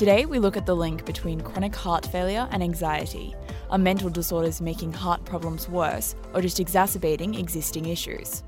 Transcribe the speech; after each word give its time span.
Today, 0.00 0.24
we 0.24 0.38
look 0.38 0.56
at 0.56 0.64
the 0.64 0.74
link 0.74 1.04
between 1.04 1.42
chronic 1.42 1.76
heart 1.76 2.06
failure 2.06 2.48
and 2.52 2.62
anxiety. 2.62 3.36
Are 3.68 3.76
mental 3.76 4.08
disorders 4.08 4.62
making 4.62 4.94
heart 4.94 5.26
problems 5.26 5.68
worse 5.68 6.14
or 6.32 6.40
just 6.40 6.58
exacerbating 6.58 7.34
existing 7.34 7.84
issues? 7.84 8.42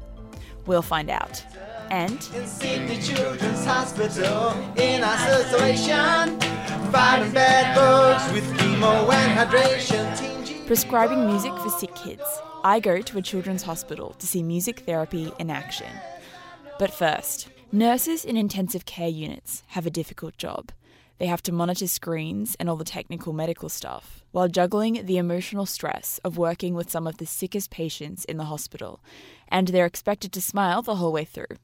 We'll 0.64 0.80
find 0.80 1.10
out. 1.10 1.44
And 1.90 2.26
in 2.34 2.46
Sydney 2.46 3.02
Children's 3.02 3.66
Hospital, 3.66 4.52
in 4.78 5.04
isolation, 5.04 6.40
fighting 6.90 7.32
bad 7.34 7.76
bugs 7.76 8.32
with 8.32 8.50
chemo 8.54 9.12
and 9.12 9.38
hydration. 9.38 10.66
prescribing 10.66 11.26
music 11.26 11.52
for 11.58 11.68
sick 11.68 11.94
kids. 11.94 12.24
I 12.64 12.80
go 12.80 13.02
to 13.02 13.18
a 13.18 13.20
children's 13.20 13.62
hospital 13.62 14.14
to 14.20 14.26
see 14.26 14.42
music 14.42 14.86
therapy 14.86 15.30
in 15.38 15.50
action. 15.50 15.92
But 16.78 16.94
first, 16.94 17.50
nurses 17.70 18.24
in 18.24 18.38
intensive 18.38 18.86
care 18.86 19.10
units 19.10 19.64
have 19.66 19.84
a 19.84 19.90
difficult 19.90 20.38
job. 20.38 20.72
They 21.22 21.28
have 21.28 21.42
to 21.44 21.52
monitor 21.52 21.86
screens 21.86 22.56
and 22.58 22.68
all 22.68 22.74
the 22.74 22.82
technical 22.82 23.32
medical 23.32 23.68
stuff, 23.68 24.24
while 24.32 24.48
juggling 24.48 25.06
the 25.06 25.18
emotional 25.18 25.66
stress 25.66 26.18
of 26.24 26.36
working 26.36 26.74
with 26.74 26.90
some 26.90 27.06
of 27.06 27.18
the 27.18 27.26
sickest 27.26 27.70
patients 27.70 28.24
in 28.24 28.38
the 28.38 28.46
hospital, 28.46 28.98
and 29.46 29.68
they're 29.68 29.86
expected 29.86 30.32
to 30.32 30.40
smile 30.40 30.82
the 30.82 30.96
whole 30.96 31.12
way 31.12 31.24
through. 31.24 31.58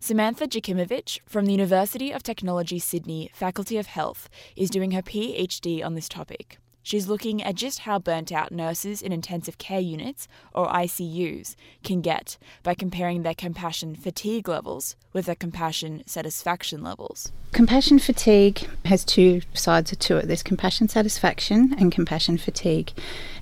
Samantha 0.00 0.46
Jakimowicz 0.46 1.20
from 1.26 1.44
the 1.44 1.52
University 1.52 2.10
of 2.10 2.22
Technology 2.22 2.78
Sydney 2.78 3.30
Faculty 3.34 3.76
of 3.76 3.84
Health 3.84 4.30
is 4.56 4.70
doing 4.70 4.92
her 4.92 5.02
PhD 5.02 5.84
on 5.84 5.94
this 5.94 6.08
topic. 6.08 6.56
She's 6.82 7.08
looking 7.08 7.42
at 7.42 7.54
just 7.54 7.80
how 7.80 7.98
burnt 7.98 8.32
out 8.32 8.52
nurses 8.52 9.02
in 9.02 9.12
intensive 9.12 9.58
care 9.58 9.80
units, 9.80 10.26
or 10.54 10.66
ICUs, 10.68 11.54
can 11.84 12.00
get 12.00 12.38
by 12.62 12.74
comparing 12.74 13.22
their 13.22 13.34
compassion 13.34 13.94
fatigue 13.94 14.48
levels 14.48 14.96
with 15.12 15.26
their 15.26 15.34
compassion 15.34 16.02
satisfaction 16.06 16.82
levels. 16.82 17.30
Compassion 17.52 17.98
fatigue 17.98 18.66
has 18.86 19.04
two 19.04 19.42
sides 19.52 19.94
to 19.96 20.16
it 20.16 20.26
there's 20.26 20.42
compassion 20.42 20.88
satisfaction 20.88 21.74
and 21.78 21.92
compassion 21.92 22.38
fatigue. 22.38 22.92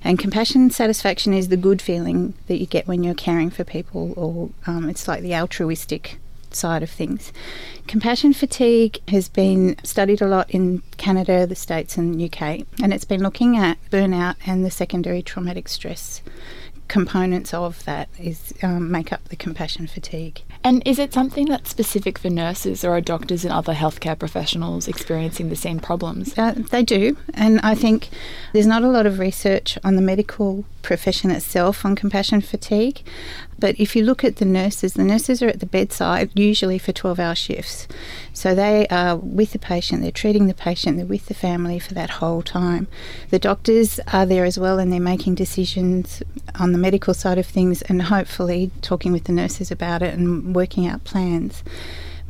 And 0.03 0.19
compassion 0.19 0.69
satisfaction 0.69 1.33
is 1.33 1.47
the 1.47 1.57
good 1.57 1.81
feeling 1.81 2.33
that 2.47 2.57
you 2.57 2.65
get 2.65 2.87
when 2.87 3.03
you're 3.03 3.13
caring 3.13 3.49
for 3.49 3.63
people, 3.63 4.13
or 4.15 4.49
um, 4.69 4.89
it's 4.89 5.07
like 5.07 5.21
the 5.21 5.35
altruistic 5.35 6.19
side 6.55 6.83
of 6.83 6.89
things. 6.89 7.31
Compassion 7.87 8.33
fatigue 8.33 8.99
has 9.09 9.29
been 9.29 9.75
studied 9.83 10.21
a 10.21 10.27
lot 10.27 10.49
in 10.51 10.81
Canada, 10.97 11.45
the 11.45 11.55
States, 11.55 11.97
and 11.97 12.21
UK, 12.21 12.65
and 12.81 12.93
it's 12.93 13.05
been 13.05 13.23
looking 13.23 13.57
at 13.57 13.77
burnout 13.89 14.35
and 14.45 14.65
the 14.65 14.71
secondary 14.71 15.21
traumatic 15.21 15.67
stress 15.67 16.21
components 16.91 17.53
of 17.53 17.85
that 17.85 18.09
is 18.19 18.53
um, 18.61 18.91
make 18.91 19.13
up 19.13 19.23
the 19.29 19.35
compassion 19.37 19.87
fatigue. 19.87 20.41
And 20.61 20.85
is 20.85 20.99
it 20.99 21.13
something 21.13 21.45
that's 21.45 21.69
specific 21.69 22.17
for 22.19 22.29
nurses 22.29 22.83
or 22.83 22.91
are 22.91 23.01
doctors 23.01 23.45
and 23.45 23.53
other 23.53 23.73
healthcare 23.73 24.19
professionals 24.19 24.89
experiencing 24.89 25.47
the 25.47 25.55
same 25.55 25.79
problems? 25.79 26.37
Uh, 26.37 26.53
they 26.53 26.83
do, 26.83 27.15
and 27.33 27.61
I 27.61 27.75
think 27.75 28.09
there's 28.51 28.67
not 28.67 28.83
a 28.83 28.89
lot 28.89 29.05
of 29.05 29.19
research 29.19 29.77
on 29.85 29.95
the 29.95 30.01
medical 30.01 30.65
profession 30.81 31.31
itself 31.31 31.85
on 31.85 31.95
compassion 31.95 32.41
fatigue. 32.41 33.01
But 33.61 33.79
if 33.79 33.95
you 33.95 34.03
look 34.03 34.23
at 34.23 34.37
the 34.37 34.45
nurses, 34.45 34.95
the 34.95 35.03
nurses 35.03 35.41
are 35.41 35.47
at 35.47 35.59
the 35.59 35.67
bedside 35.67 36.31
usually 36.33 36.79
for 36.79 36.91
12 36.91 37.19
hour 37.19 37.35
shifts. 37.35 37.87
So 38.33 38.55
they 38.55 38.87
are 38.87 39.15
with 39.15 39.53
the 39.53 39.59
patient, 39.59 40.01
they're 40.01 40.11
treating 40.11 40.47
the 40.47 40.55
patient, 40.55 40.97
they're 40.97 41.05
with 41.05 41.27
the 41.27 41.35
family 41.35 41.77
for 41.77 41.93
that 41.93 42.09
whole 42.09 42.41
time. 42.41 42.87
The 43.29 43.37
doctors 43.37 43.99
are 44.11 44.25
there 44.25 44.45
as 44.45 44.57
well 44.57 44.79
and 44.79 44.91
they're 44.91 44.99
making 44.99 45.35
decisions 45.35 46.23
on 46.59 46.71
the 46.71 46.79
medical 46.79 47.13
side 47.13 47.37
of 47.37 47.45
things 47.45 47.83
and 47.83 48.01
hopefully 48.01 48.71
talking 48.81 49.11
with 49.11 49.25
the 49.25 49.31
nurses 49.31 49.69
about 49.71 50.01
it 50.01 50.15
and 50.15 50.55
working 50.55 50.87
out 50.87 51.03
plans. 51.03 51.63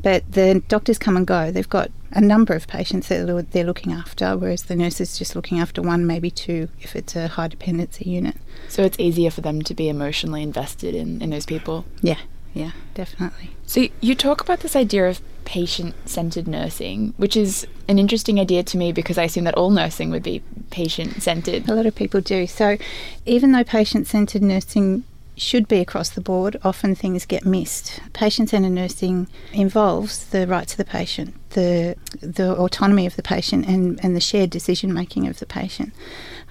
But 0.04 0.30
the 0.34 0.62
doctors 0.68 0.98
come 0.98 1.16
and 1.16 1.26
go. 1.26 1.50
They've 1.50 1.70
got 1.70 1.92
a 2.14 2.22
number 2.22 2.54
of 2.54 2.68
patients 2.68 3.08
that 3.08 3.52
they're 3.52 3.64
looking 3.64 3.92
after, 3.92 4.38
whereas 4.38 4.64
the 4.64 4.76
nurse 4.76 5.00
is 5.00 5.18
just 5.18 5.36
looking 5.36 5.60
after 5.60 5.82
one, 5.82 6.06
maybe 6.06 6.30
two, 6.32 6.68
if 6.80 6.96
it's 6.96 7.16
a 7.16 7.30
high 7.30 7.48
dependency 7.48 8.10
unit. 8.10 8.36
So 8.68 8.84
it's 8.84 9.00
easier 9.00 9.32
for 9.32 9.42
them 9.42 9.62
to 9.64 9.74
be 9.74 9.90
emotionally 9.90 10.44
invested 10.44 10.96
in, 10.96 11.22
in 11.22 11.30
those 11.30 11.46
people? 11.46 11.86
Yeah, 12.02 12.20
yeah, 12.54 12.72
definitely. 12.94 13.52
So 13.66 13.88
you 14.02 14.16
talk 14.16 14.42
about 14.42 14.60
this 14.60 14.76
idea 14.76 15.10
of 15.10 15.22
patient 15.46 15.96
centered 16.06 16.48
nursing, 16.48 17.14
which 17.18 17.36
is 17.36 17.66
an 17.88 18.00
interesting 18.00 18.40
idea 18.40 18.64
to 18.64 18.78
me 18.78 18.92
because 18.92 19.18
I 19.18 19.24
assume 19.24 19.46
that 19.46 19.56
all 19.56 19.70
nursing 19.70 20.10
would 20.12 20.24
be 20.24 20.44
patient 20.70 21.22
centered. 21.22 21.68
A 21.68 21.76
lot 21.76 21.86
of 21.86 21.96
people 21.96 22.22
do. 22.22 22.48
So 22.48 22.78
even 23.26 23.52
though 23.52 23.64
patient 23.64 24.08
centered 24.08 24.42
nursing 24.42 25.04
should 25.36 25.68
be 25.68 25.80
across 25.80 26.10
the 26.10 26.22
board, 26.22 26.58
often 26.64 26.94
things 26.94 27.26
get 27.26 27.46
missed. 27.46 28.00
Patient 28.14 28.50
centred 28.50 28.70
nursing 28.70 29.28
involves 29.54 30.26
the 30.26 30.46
rights 30.46 30.74
of 30.74 30.78
the 30.78 30.86
patient, 30.86 31.34
the 31.52 31.96
the 32.22 32.56
autonomy 32.56 33.06
of 33.06 33.16
the 33.16 33.24
patient, 33.24 33.66
and, 33.66 34.04
and 34.04 34.16
the 34.16 34.22
shared 34.22 34.50
decision 34.50 34.94
making 34.94 35.28
of 35.28 35.40
the 35.40 35.46
patient. 35.46 35.94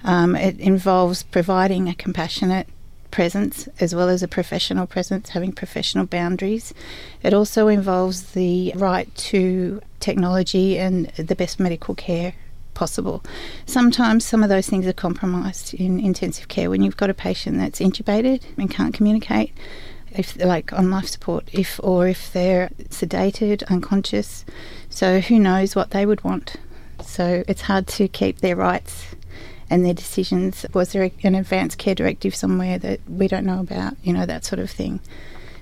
Um, 0.03 0.35
it 0.35 0.59
involves 0.59 1.23
providing 1.23 1.87
a 1.87 1.93
compassionate 1.93 2.67
presence 3.11 3.67
as 3.79 3.93
well 3.93 4.09
as 4.09 4.23
a 4.23 4.27
professional 4.27 4.87
presence, 4.87 5.29
having 5.29 5.51
professional 5.51 6.05
boundaries. 6.05 6.73
It 7.21 7.33
also 7.33 7.67
involves 7.67 8.31
the 8.31 8.73
right 8.75 9.13
to 9.15 9.81
technology 9.99 10.79
and 10.79 11.07
the 11.17 11.35
best 11.35 11.59
medical 11.59 11.93
care 11.93 12.33
possible. 12.73 13.23
Sometimes 13.65 14.25
some 14.25 14.43
of 14.43 14.49
those 14.49 14.67
things 14.67 14.87
are 14.87 14.93
compromised 14.93 15.73
in 15.73 15.99
intensive 15.99 16.47
care 16.47 16.69
when 16.69 16.81
you've 16.81 16.97
got 16.97 17.09
a 17.09 17.13
patient 17.13 17.57
that's 17.57 17.79
intubated 17.79 18.41
and 18.57 18.71
can't 18.71 18.93
communicate. 18.93 19.53
If 20.13 20.35
like 20.43 20.73
on 20.73 20.91
life 20.91 21.07
support, 21.07 21.47
if 21.53 21.79
or 21.83 22.07
if 22.07 22.33
they're 22.33 22.69
sedated, 22.89 23.63
unconscious, 23.69 24.43
so 24.91 25.21
who 25.21 25.39
knows 25.39 25.75
what 25.75 25.89
they 25.91 26.05
would 26.05 26.23
want? 26.23 26.57
So 27.03 27.43
it's 27.47 27.61
hard 27.61 27.87
to 27.87 28.07
keep 28.07 28.41
their 28.41 28.55
rights 28.55 29.07
and 29.69 29.85
their 29.85 29.93
decisions. 29.93 30.65
Was 30.73 30.91
there 30.91 31.09
an 31.23 31.33
advanced 31.33 31.77
care 31.77 31.95
directive 31.95 32.35
somewhere 32.35 32.77
that 32.77 32.99
we 33.09 33.27
don't 33.27 33.45
know 33.45 33.61
about? 33.61 33.95
You 34.03 34.13
know 34.13 34.25
that 34.25 34.45
sort 34.45 34.59
of 34.59 34.69
thing. 34.69 34.99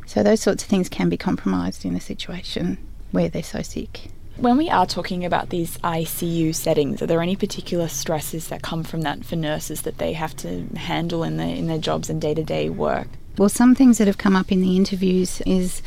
So 0.06 0.23
those 0.23 0.41
sorts 0.41 0.63
of 0.63 0.69
things 0.69 0.89
can 0.89 1.07
be 1.07 1.18
compromised 1.18 1.85
in 1.85 1.95
a 1.95 2.01
situation 2.01 2.79
where 3.12 3.29
they're 3.29 3.44
so 3.44 3.62
sick. 3.62 4.09
When 4.38 4.57
we 4.57 4.69
are 4.69 4.85
talking 4.85 5.23
about 5.23 5.50
these 5.50 5.78
ICU 5.79 6.56
settings, 6.56 7.01
are 7.01 7.07
there 7.07 7.22
any 7.22 7.35
particular 7.35 7.88
stresses 7.88 8.47
that 8.47 8.63
come 8.63 8.84
from 8.84 9.01
that 9.01 9.23
for 9.23 9.35
nurses 9.35 9.84
that 9.84 10.00
they 10.00 10.13
have 10.13 10.35
to 10.38 10.63
handle 10.75 11.23
in 11.23 11.38
their 11.38 11.56
in 11.56 11.68
their 11.68 11.78
jobs 11.78 12.09
and 12.09 12.19
day 12.19 12.34
to 12.34 12.44
day 12.44 12.69
work? 12.69 13.07
Well, 13.39 13.47
some 13.47 13.73
things 13.73 14.00
that 14.00 14.07
have 14.07 14.17
come 14.17 14.35
up 14.35 14.51
in 14.51 14.59
the 14.59 14.75
interviews 14.75 15.41
is 15.45 15.81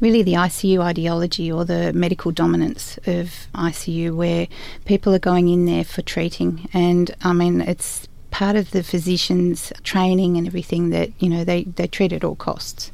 really 0.00 0.22
the 0.22 0.32
ICU 0.32 0.80
ideology 0.80 1.52
or 1.52 1.66
the 1.66 1.92
medical 1.92 2.32
dominance 2.32 2.98
of 3.06 3.46
ICU, 3.54 4.16
where 4.16 4.48
people 4.86 5.14
are 5.14 5.18
going 5.18 5.48
in 5.48 5.66
there 5.66 5.84
for 5.84 6.00
treating, 6.00 6.66
and 6.72 7.14
I 7.20 7.34
mean 7.34 7.60
it's 7.60 8.08
part 8.30 8.56
of 8.56 8.70
the 8.70 8.82
physician's 8.82 9.70
training 9.82 10.38
and 10.38 10.46
everything 10.46 10.88
that 10.90 11.10
you 11.18 11.28
know 11.28 11.44
they 11.44 11.64
they 11.64 11.86
treat 11.86 12.14
at 12.14 12.24
all 12.24 12.36
costs, 12.36 12.90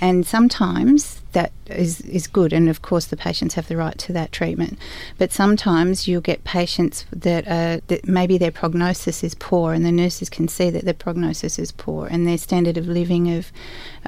and 0.00 0.26
sometimes 0.26 1.22
that 1.32 1.52
is, 1.66 2.00
is 2.02 2.26
good, 2.26 2.52
and 2.52 2.68
of 2.68 2.80
course 2.80 3.06
the 3.06 3.16
patients 3.16 3.54
have 3.54 3.68
the 3.68 3.76
right 3.76 3.98
to 3.98 4.12
that 4.14 4.32
treatment. 4.32 4.78
But 5.18 5.32
sometimes 5.32 6.08
you'll 6.08 6.22
get 6.22 6.44
patients 6.44 7.04
that, 7.12 7.46
are, 7.46 7.80
that 7.88 8.08
maybe 8.08 8.38
their 8.38 8.50
prognosis 8.50 9.22
is 9.22 9.34
poor, 9.34 9.74
and 9.74 9.84
the 9.84 9.92
nurses 9.92 10.30
can 10.30 10.48
see 10.48 10.70
that 10.70 10.84
their 10.84 10.94
prognosis 10.94 11.58
is 11.58 11.72
poor, 11.72 12.06
and 12.06 12.26
their 12.26 12.38
standard 12.38 12.78
of 12.78 12.88
living 12.88 13.36
of 13.36 13.52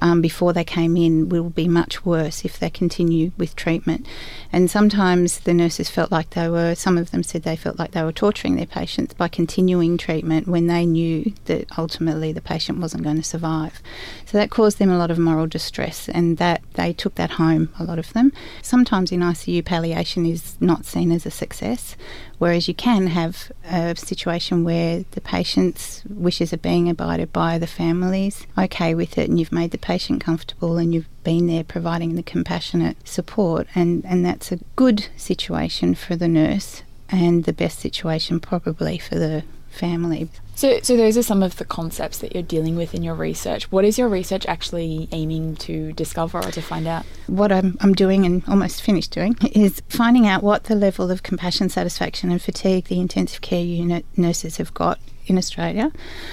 um, 0.01 0.23
before 0.23 0.53
they 0.55 0.65
came 0.65 0.97
in 0.97 1.29
will 1.29 1.51
be 1.51 1.69
much 1.69 2.05
worse 2.05 2.45
if 2.45 2.59
they 2.59 2.71
continue 2.71 3.33
with 3.37 3.57
treatment. 3.57 4.07
And 4.51 4.71
sometimes 4.71 5.41
the 5.41 5.53
nurses 5.53 5.91
felt 5.91 6.11
like 6.11 6.31
they 6.31 6.49
were, 6.49 6.75
some 6.75 6.97
of 6.97 7.11
them 7.11 7.23
said 7.23 7.43
they 7.43 7.57
felt 7.57 7.79
like 7.79 7.91
they 7.91 8.03
were 8.03 8.13
torturing 8.13 8.57
their 8.57 8.67
patients 8.67 9.13
by 9.13 9.29
continuing 9.29 9.99
treatment 9.99 10.49
when 10.49 10.67
they 10.67 10.87
knew 10.87 11.35
that 11.45 11.67
ultimately 11.77 12.33
the 12.33 12.41
patient 12.41 12.79
wasn't 12.79 13.03
going 13.03 13.17
to 13.17 13.23
survive. 13.23 13.83
So 14.25 14.39
that 14.39 14.51
caused 14.51 14.79
them 14.79 14.91
a 14.91 14.97
lot 14.99 15.11
of 15.11 15.19
moral 15.19 15.47
distress, 15.47 15.78
and 16.09 16.39
that 16.39 16.63
they 16.75 16.93
took 16.93 17.15
that 17.17 17.33
home, 17.33 17.69
a 17.79 17.85
lot 17.85 17.99
of 17.99 18.13
them. 18.13 18.33
Sometimes 18.63 19.13
in 19.13 19.21
ICU, 19.21 19.65
palliation 19.65 20.27
is 20.27 20.57
not 20.61 20.85
seen 20.85 21.13
as 21.13 21.27
a 21.27 21.31
success, 21.31 21.97
whereas 22.39 22.69
you 22.69 22.75
can 22.75 23.09
have 23.09 23.53
a 23.71 23.95
situation 23.97 24.65
where 24.65 25.05
the 25.13 25.21
patient's 25.21 26.03
wishes 26.09 26.53
are 26.53 26.59
being 26.59 26.89
abided 26.89 27.33
by, 27.33 27.59
the 27.59 27.67
family's 27.67 28.47
okay 28.57 28.95
with 28.95 29.19
it, 29.19 29.29
and 29.29 29.39
you've 29.39 29.53
made 29.53 29.71
the 29.71 29.79
patient 29.79 30.23
comfortable 30.23 30.79
and 30.79 30.95
you've 30.95 31.09
been 31.25 31.47
there 31.47 31.65
providing 31.65 32.15
the 32.15 32.23
compassionate 32.23 32.97
support, 33.07 33.67
and, 33.75 34.05
and 34.05 34.25
that's 34.25 34.51
a 34.51 34.61
good 34.77 35.09
situation 35.17 35.95
for 35.95 36.17
the 36.17 36.29
nurse 36.29 36.83
and 37.11 37.45
the 37.45 37.53
best 37.53 37.79
situation 37.79 38.39
probably 38.41 38.99
for 38.99 39.15
the 39.15 39.43
family. 39.79 40.29
So, 40.55 40.81
so 40.83 40.97
those 40.97 41.17
are 41.17 41.23
some 41.23 41.43
of 41.43 41.57
the 41.57 41.65
concepts 41.65 42.19
that 42.19 42.35
you're 42.35 42.43
dealing 42.43 42.75
with 42.75 42.93
in 42.93 43.05
your 43.05 43.15
research. 43.15 43.71
What 43.71 43.85
is 43.85 43.97
your 43.97 44.09
research 44.09 44.45
actually 44.47 45.09
aiming 45.13 45.55
to 45.57 45.93
discover 45.93 46.39
or 46.39 46.51
to 46.51 46.61
find 46.61 46.89
out? 46.89 47.07
What 47.29 47.53
I'm, 47.53 47.79
I'm 47.81 47.95
doing 47.95 48.27
and 48.27 48.43
almost 48.49 48.83
finished 48.83 49.13
doing 49.13 49.37
is 49.53 49.81
finding 49.89 50.27
out 50.27 50.43
what 50.43 50.65
the 50.65 50.75
level 50.75 51.11
of 51.11 51.23
compassion, 51.23 51.69
satisfaction, 51.69 52.33
and 52.33 52.43
fatigue 52.43 52.87
the 52.87 53.01
intensive 53.01 53.41
care 53.41 53.63
unit 53.63 54.05
nurses 54.17 54.57
have 54.57 54.75
got 54.75 54.99
in 55.27 55.39
Australia 55.39 55.93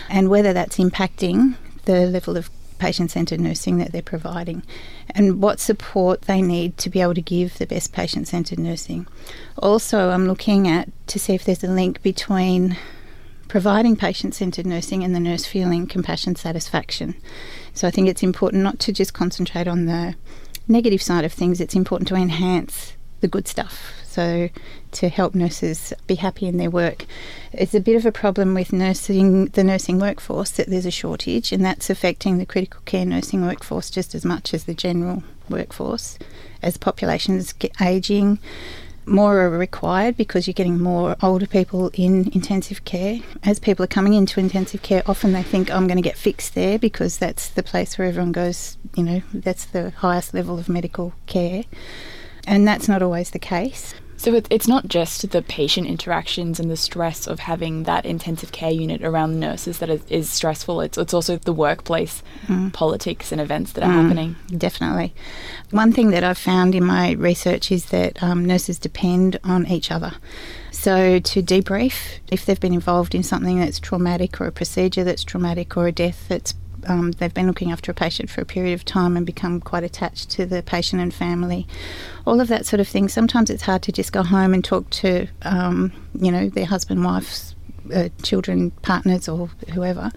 and 0.09 0.29
whether 0.29 0.53
that's 0.53 0.77
impacting 0.77 1.55
the 1.85 2.07
level 2.07 2.35
of 2.35 2.49
patient 2.77 3.11
centred 3.11 3.39
nursing 3.39 3.77
that 3.77 3.91
they're 3.91 4.01
providing 4.01 4.63
and 5.11 5.41
what 5.41 5.59
support 5.59 6.23
they 6.23 6.41
need 6.41 6.77
to 6.77 6.89
be 6.89 7.01
able 7.01 7.13
to 7.13 7.21
give 7.21 7.57
the 7.57 7.65
best 7.65 7.93
patient 7.93 8.27
centred 8.27 8.59
nursing. 8.59 9.07
Also, 9.57 10.09
I'm 10.09 10.27
looking 10.27 10.67
at 10.67 10.89
to 11.07 11.19
see 11.19 11.33
if 11.33 11.45
there's 11.45 11.63
a 11.63 11.67
link 11.67 12.01
between 12.01 12.77
providing 13.47 13.95
patient 13.95 14.33
centred 14.33 14.65
nursing 14.65 15.03
and 15.03 15.15
the 15.15 15.19
nurse 15.19 15.45
feeling 15.45 15.87
compassion 15.87 16.35
satisfaction. 16.35 17.15
So 17.73 17.87
I 17.87 17.91
think 17.91 18.07
it's 18.07 18.23
important 18.23 18.63
not 18.63 18.79
to 18.79 18.93
just 18.93 19.13
concentrate 19.13 19.67
on 19.67 19.85
the 19.85 20.15
negative 20.67 21.01
side 21.01 21.25
of 21.25 21.33
things, 21.33 21.61
it's 21.61 21.75
important 21.75 22.07
to 22.09 22.15
enhance 22.15 22.93
the 23.21 23.27
good 23.27 23.47
stuff. 23.47 23.91
So 24.03 24.49
to 24.93 25.09
help 25.09 25.35
nurses 25.35 25.93
be 26.07 26.15
happy 26.15 26.47
in 26.47 26.57
their 26.57 26.69
work. 26.69 27.05
It's 27.51 27.73
a 27.73 27.79
bit 27.79 27.95
of 27.95 28.05
a 28.05 28.11
problem 28.11 28.53
with 28.53 28.71
nursing 28.71 29.47
the 29.47 29.63
nursing 29.63 29.99
workforce 29.99 30.51
that 30.51 30.67
there's 30.67 30.85
a 30.85 30.91
shortage 30.91 31.51
and 31.51 31.65
that's 31.65 31.89
affecting 31.89 32.37
the 32.37 32.45
critical 32.45 32.81
care 32.85 33.05
nursing 33.05 33.45
workforce 33.45 33.89
just 33.89 34.15
as 34.15 34.23
much 34.23 34.53
as 34.53 34.63
the 34.63 34.73
general 34.73 35.23
workforce. 35.49 36.17
As 36.61 36.73
the 36.73 36.79
population 36.79 37.35
is 37.35 37.53
ageing, 37.81 38.39
more 39.05 39.41
are 39.41 39.49
required 39.49 40.17
because 40.17 40.47
you're 40.47 40.53
getting 40.53 40.79
more 40.79 41.15
older 41.21 41.47
people 41.47 41.91
in 41.93 42.29
intensive 42.33 42.85
care. 42.85 43.19
As 43.43 43.59
people 43.59 43.83
are 43.83 43.87
coming 43.87 44.13
into 44.13 44.39
intensive 44.39 44.81
care, 44.81 45.03
often 45.05 45.33
they 45.33 45.43
think 45.43 45.71
I'm 45.71 45.87
going 45.87 45.97
to 45.97 46.01
get 46.01 46.17
fixed 46.17 46.55
there 46.55 46.79
because 46.79 47.17
that's 47.17 47.49
the 47.49 47.63
place 47.63 47.97
where 47.97 48.07
everyone 48.07 48.31
goes, 48.31 48.77
you 48.95 49.03
know, 49.03 49.21
that's 49.33 49.65
the 49.65 49.91
highest 49.91 50.33
level 50.33 50.59
of 50.59 50.69
medical 50.69 51.13
care. 51.27 51.63
And 52.47 52.67
that's 52.67 52.87
not 52.87 53.01
always 53.01 53.31
the 53.31 53.39
case. 53.39 53.95
So 54.17 54.41
it's 54.49 54.67
not 54.67 54.87
just 54.87 55.29
the 55.29 55.41
patient 55.41 55.87
interactions 55.87 56.59
and 56.59 56.71
the 56.71 56.77
stress 56.77 57.27
of 57.27 57.39
having 57.39 57.83
that 57.83 58.05
intensive 58.05 58.51
care 58.51 58.71
unit 58.71 59.03
around 59.03 59.33
the 59.33 59.39
nurses 59.39 59.79
that 59.79 59.89
is, 59.89 60.01
is 60.09 60.29
stressful. 60.29 60.81
It's 60.81 60.97
it's 60.97 61.13
also 61.13 61.37
the 61.37 61.53
workplace 61.53 62.23
mm. 62.47 62.71
politics 62.73 63.31
and 63.31 63.41
events 63.41 63.73
that 63.73 63.83
are 63.83 63.89
mm, 63.89 64.01
happening. 64.01 64.35
Definitely. 64.57 65.13
One 65.71 65.91
thing 65.91 66.11
that 66.11 66.23
I've 66.23 66.37
found 66.37 66.75
in 66.75 66.85
my 66.85 67.11
research 67.11 67.71
is 67.71 67.87
that 67.87 68.21
um, 68.23 68.45
nurses 68.45 68.79
depend 68.79 69.39
on 69.43 69.67
each 69.67 69.91
other. 69.91 70.13
So 70.71 71.19
to 71.19 71.43
debrief 71.43 72.19
if 72.31 72.45
they've 72.45 72.59
been 72.59 72.73
involved 72.73 73.15
in 73.15 73.23
something 73.23 73.59
that's 73.59 73.79
traumatic 73.79 74.39
or 74.39 74.47
a 74.47 74.51
procedure 74.51 75.03
that's 75.03 75.23
traumatic 75.23 75.75
or 75.77 75.87
a 75.87 75.91
death 75.91 76.25
that's 76.27 76.53
um, 76.87 77.11
they've 77.13 77.33
been 77.33 77.47
looking 77.47 77.71
after 77.71 77.91
a 77.91 77.95
patient 77.95 78.29
for 78.29 78.41
a 78.41 78.45
period 78.45 78.73
of 78.73 78.85
time 78.85 79.17
and 79.17 79.25
become 79.25 79.61
quite 79.61 79.83
attached 79.83 80.29
to 80.31 80.45
the 80.45 80.61
patient 80.61 81.01
and 81.01 81.13
family, 81.13 81.67
all 82.25 82.39
of 82.39 82.47
that 82.47 82.65
sort 82.65 82.79
of 82.79 82.87
thing. 82.87 83.09
Sometimes 83.09 83.49
it's 83.49 83.63
hard 83.63 83.81
to 83.83 83.91
just 83.91 84.11
go 84.11 84.23
home 84.23 84.53
and 84.53 84.63
talk 84.63 84.89
to, 84.91 85.27
um, 85.43 85.91
you 86.19 86.31
know, 86.31 86.49
their 86.49 86.65
husband, 86.65 87.03
wives, 87.03 87.55
uh, 87.93 88.09
children, 88.23 88.71
partners, 88.81 89.27
or 89.27 89.47
whoever, 89.73 90.11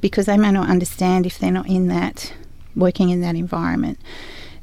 because 0.00 0.26
they 0.26 0.36
may 0.36 0.50
not 0.50 0.68
understand 0.68 1.26
if 1.26 1.38
they're 1.38 1.50
not 1.50 1.68
in 1.68 1.88
that, 1.88 2.32
working 2.74 3.10
in 3.10 3.20
that 3.20 3.36
environment. 3.36 3.98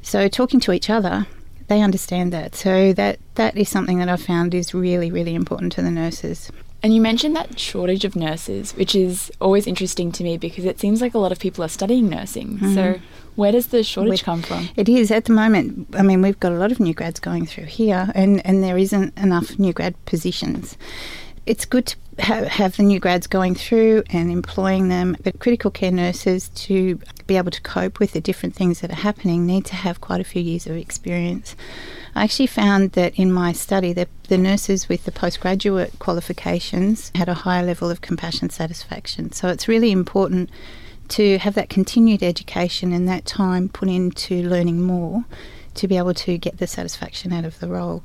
So 0.02 0.28
talking 0.28 0.60
to 0.60 0.72
each 0.72 0.90
other 0.90 1.26
they 1.68 1.80
understand 1.80 2.32
that. 2.32 2.54
So 2.54 2.92
that 2.92 3.18
that 3.36 3.56
is 3.56 3.68
something 3.68 3.98
that 3.98 4.08
I've 4.08 4.22
found 4.22 4.54
is 4.54 4.74
really, 4.74 5.10
really 5.10 5.34
important 5.34 5.72
to 5.72 5.82
the 5.82 5.90
nurses. 5.90 6.50
And 6.82 6.92
you 6.92 7.00
mentioned 7.00 7.36
that 7.36 7.60
shortage 7.60 8.04
of 8.04 8.16
nurses, 8.16 8.72
which 8.72 8.94
is 8.94 9.30
always 9.40 9.68
interesting 9.68 10.10
to 10.12 10.24
me 10.24 10.36
because 10.36 10.64
it 10.64 10.80
seems 10.80 11.00
like 11.00 11.14
a 11.14 11.18
lot 11.18 11.30
of 11.30 11.38
people 11.38 11.62
are 11.62 11.68
studying 11.68 12.08
nursing. 12.08 12.58
Mm-hmm. 12.58 12.74
So, 12.74 13.00
where 13.36 13.52
does 13.52 13.68
the 13.68 13.84
shortage 13.84 14.24
come 14.24 14.42
from? 14.42 14.68
It 14.76 14.88
is 14.88 15.10
at 15.10 15.26
the 15.26 15.32
moment. 15.32 15.86
I 15.94 16.02
mean, 16.02 16.22
we've 16.22 16.38
got 16.40 16.52
a 16.52 16.56
lot 16.56 16.72
of 16.72 16.80
new 16.80 16.92
grads 16.92 17.20
going 17.20 17.46
through 17.46 17.66
here, 17.66 18.10
and, 18.14 18.44
and 18.44 18.64
there 18.64 18.76
isn't 18.76 19.16
enough 19.16 19.58
new 19.58 19.72
grad 19.72 19.94
positions. 20.06 20.76
It's 21.46 21.64
good 21.64 21.86
to 21.86 21.96
ha- 22.20 22.44
have 22.44 22.76
the 22.76 22.82
new 22.82 23.00
grads 23.00 23.26
going 23.26 23.54
through 23.54 24.02
and 24.10 24.30
employing 24.30 24.88
them, 24.88 25.16
but 25.22 25.38
critical 25.38 25.70
care 25.70 25.90
nurses 25.90 26.48
to 26.50 26.98
be 27.26 27.36
able 27.36 27.50
to 27.50 27.60
cope 27.62 27.98
with 27.98 28.12
the 28.12 28.20
different 28.20 28.54
things 28.54 28.80
that 28.80 28.90
are 28.90 28.96
happening 28.96 29.46
need 29.46 29.64
to 29.66 29.74
have 29.74 30.00
quite 30.00 30.20
a 30.20 30.24
few 30.24 30.42
years 30.42 30.66
of 30.66 30.76
experience. 30.76 31.56
I 32.14 32.24
actually 32.24 32.48
found 32.48 32.92
that 32.92 33.14
in 33.18 33.32
my 33.32 33.52
study 33.52 33.92
that 33.94 34.08
the 34.28 34.36
nurses 34.36 34.88
with 34.88 35.04
the 35.04 35.12
postgraduate 35.12 35.98
qualifications 35.98 37.10
had 37.14 37.28
a 37.28 37.34
higher 37.34 37.64
level 37.64 37.90
of 37.90 38.02
compassion 38.02 38.50
satisfaction. 38.50 39.32
So 39.32 39.48
it's 39.48 39.68
really 39.68 39.90
important 39.90 40.50
to 41.08 41.38
have 41.38 41.54
that 41.54 41.68
continued 41.68 42.22
education 42.22 42.92
and 42.92 43.08
that 43.08 43.24
time 43.24 43.68
put 43.68 43.88
into 43.88 44.42
learning 44.42 44.82
more 44.82 45.24
to 45.74 45.88
be 45.88 45.96
able 45.96 46.14
to 46.14 46.36
get 46.36 46.58
the 46.58 46.66
satisfaction 46.66 47.32
out 47.32 47.44
of 47.44 47.58
the 47.60 47.68
role. 47.68 48.02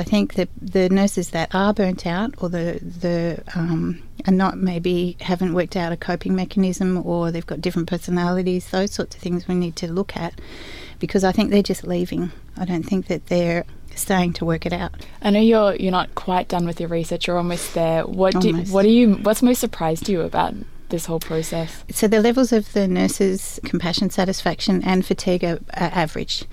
I 0.00 0.04
think 0.04 0.34
that 0.34 0.48
the 0.60 0.88
nurses 0.88 1.30
that 1.30 1.54
are 1.54 1.74
burnt 1.74 2.06
out 2.06 2.34
or 2.38 2.48
the 2.48 2.78
the 2.82 3.42
um, 3.54 4.02
are 4.26 4.32
not 4.32 4.58
maybe 4.58 5.16
haven't 5.20 5.54
worked 5.54 5.76
out 5.76 5.92
a 5.92 5.96
coping 5.96 6.34
mechanism 6.34 7.04
or 7.06 7.30
they've 7.30 7.46
got 7.46 7.60
different 7.60 7.88
personalities, 7.88 8.70
those 8.70 8.92
sorts 8.92 9.16
of 9.16 9.22
things 9.22 9.48
we 9.48 9.54
need 9.54 9.76
to 9.76 9.92
look 9.92 10.16
at 10.16 10.40
because 10.98 11.24
I 11.24 11.32
think 11.32 11.50
they're 11.50 11.62
just 11.62 11.84
leaving. 11.84 12.30
I 12.56 12.64
don't 12.64 12.84
think 12.84 13.06
that 13.08 13.26
they're 13.26 13.64
staying 13.94 14.32
to 14.34 14.44
work 14.44 14.66
it 14.66 14.72
out. 14.72 14.92
I 15.20 15.30
know 15.30 15.40
you're 15.40 15.74
you're 15.76 15.92
not 15.92 16.14
quite 16.14 16.48
done 16.48 16.66
with 16.66 16.80
your 16.80 16.88
research. 16.88 17.26
You're 17.26 17.38
almost 17.38 17.74
there. 17.74 18.06
What 18.06 18.40
do 18.40 18.54
what 18.70 18.82
do 18.82 18.88
you 18.88 19.14
what's 19.16 19.42
most 19.42 19.60
surprised 19.60 20.08
you 20.08 20.22
about 20.22 20.54
this 20.92 21.06
whole 21.06 21.18
process? 21.18 21.82
So 21.90 22.06
the 22.06 22.20
levels 22.20 22.52
of 22.52 22.72
the 22.72 22.86
nurses' 22.86 23.58
compassion, 23.64 24.10
satisfaction, 24.10 24.84
and 24.84 25.04
fatigue 25.04 25.42
are, 25.42 25.58
are 25.74 25.90
average. 25.92 26.44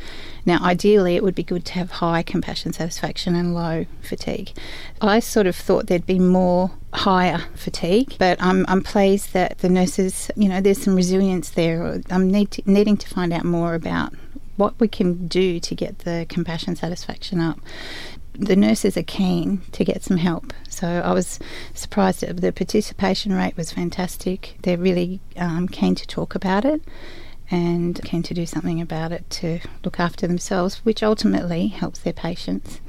Now, 0.45 0.57
ideally, 0.63 1.15
it 1.15 1.23
would 1.23 1.35
be 1.35 1.43
good 1.43 1.63
to 1.65 1.73
have 1.73 1.91
high 1.91 2.23
compassion, 2.23 2.73
satisfaction, 2.73 3.35
and 3.35 3.53
low 3.53 3.85
fatigue. 4.01 4.51
I 4.99 5.19
sort 5.19 5.45
of 5.45 5.55
thought 5.55 5.85
there'd 5.85 6.07
be 6.07 6.17
more 6.17 6.71
higher 6.93 7.45
fatigue, 7.53 8.15
but 8.17 8.41
I'm, 8.41 8.65
I'm 8.67 8.81
pleased 8.81 9.33
that 9.33 9.59
the 9.59 9.69
nurses, 9.69 10.31
you 10.35 10.49
know, 10.49 10.59
there's 10.59 10.81
some 10.81 10.95
resilience 10.95 11.51
there. 11.51 12.01
I'm 12.09 12.31
need 12.31 12.49
to, 12.51 12.63
needing 12.65 12.97
to 12.97 13.07
find 13.07 13.31
out 13.31 13.45
more 13.45 13.75
about 13.75 14.13
what 14.59 14.79
we 14.79 14.87
can 14.87 15.27
do 15.27 15.59
to 15.59 15.73
get 15.73 15.99
the 15.99 16.25
compassion 16.29 16.75
satisfaction 16.75 17.39
up. 17.39 17.59
The 18.33 18.55
nurses 18.55 18.95
are 18.97 19.03
keen 19.03 19.61
to 19.71 19.83
get 19.83 20.03
some 20.03 20.17
help, 20.17 20.53
so 20.69 20.87
I 20.87 21.13
was 21.13 21.39
surprised 21.73 22.21
the 22.21 22.51
participation 22.51 23.33
rate 23.33 23.57
was 23.57 23.71
fantastic. 23.71 24.57
They're 24.61 24.77
really 24.77 25.21
um, 25.35 25.67
keen 25.67 25.95
to 25.95 26.07
talk 26.07 26.35
about 26.35 26.65
it 26.65 26.81
and 27.51 27.99
keen 28.03 28.21
to 28.23 28.33
do 28.33 28.45
something 28.45 28.79
about 28.79 29.11
it 29.11 29.29
to 29.29 29.59
look 29.83 29.99
after 29.99 30.27
themselves, 30.27 30.85
which 30.85 31.01
ultimately 31.01 31.67
helps 31.67 31.99
their 31.99 32.13
patients, 32.13 32.79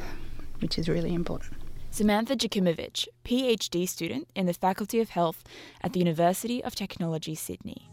which 0.60 0.78
is 0.78 0.88
really 0.88 1.14
important. 1.14 1.54
Samantha 1.90 2.36
Jakimowicz, 2.36 3.08
PhD 3.24 3.88
student 3.88 4.28
in 4.34 4.46
the 4.46 4.52
Faculty 4.54 5.00
of 5.00 5.10
Health 5.10 5.42
at 5.82 5.92
the 5.92 5.98
University 5.98 6.62
of 6.62 6.74
Technology, 6.74 7.34
Sydney. 7.34 7.88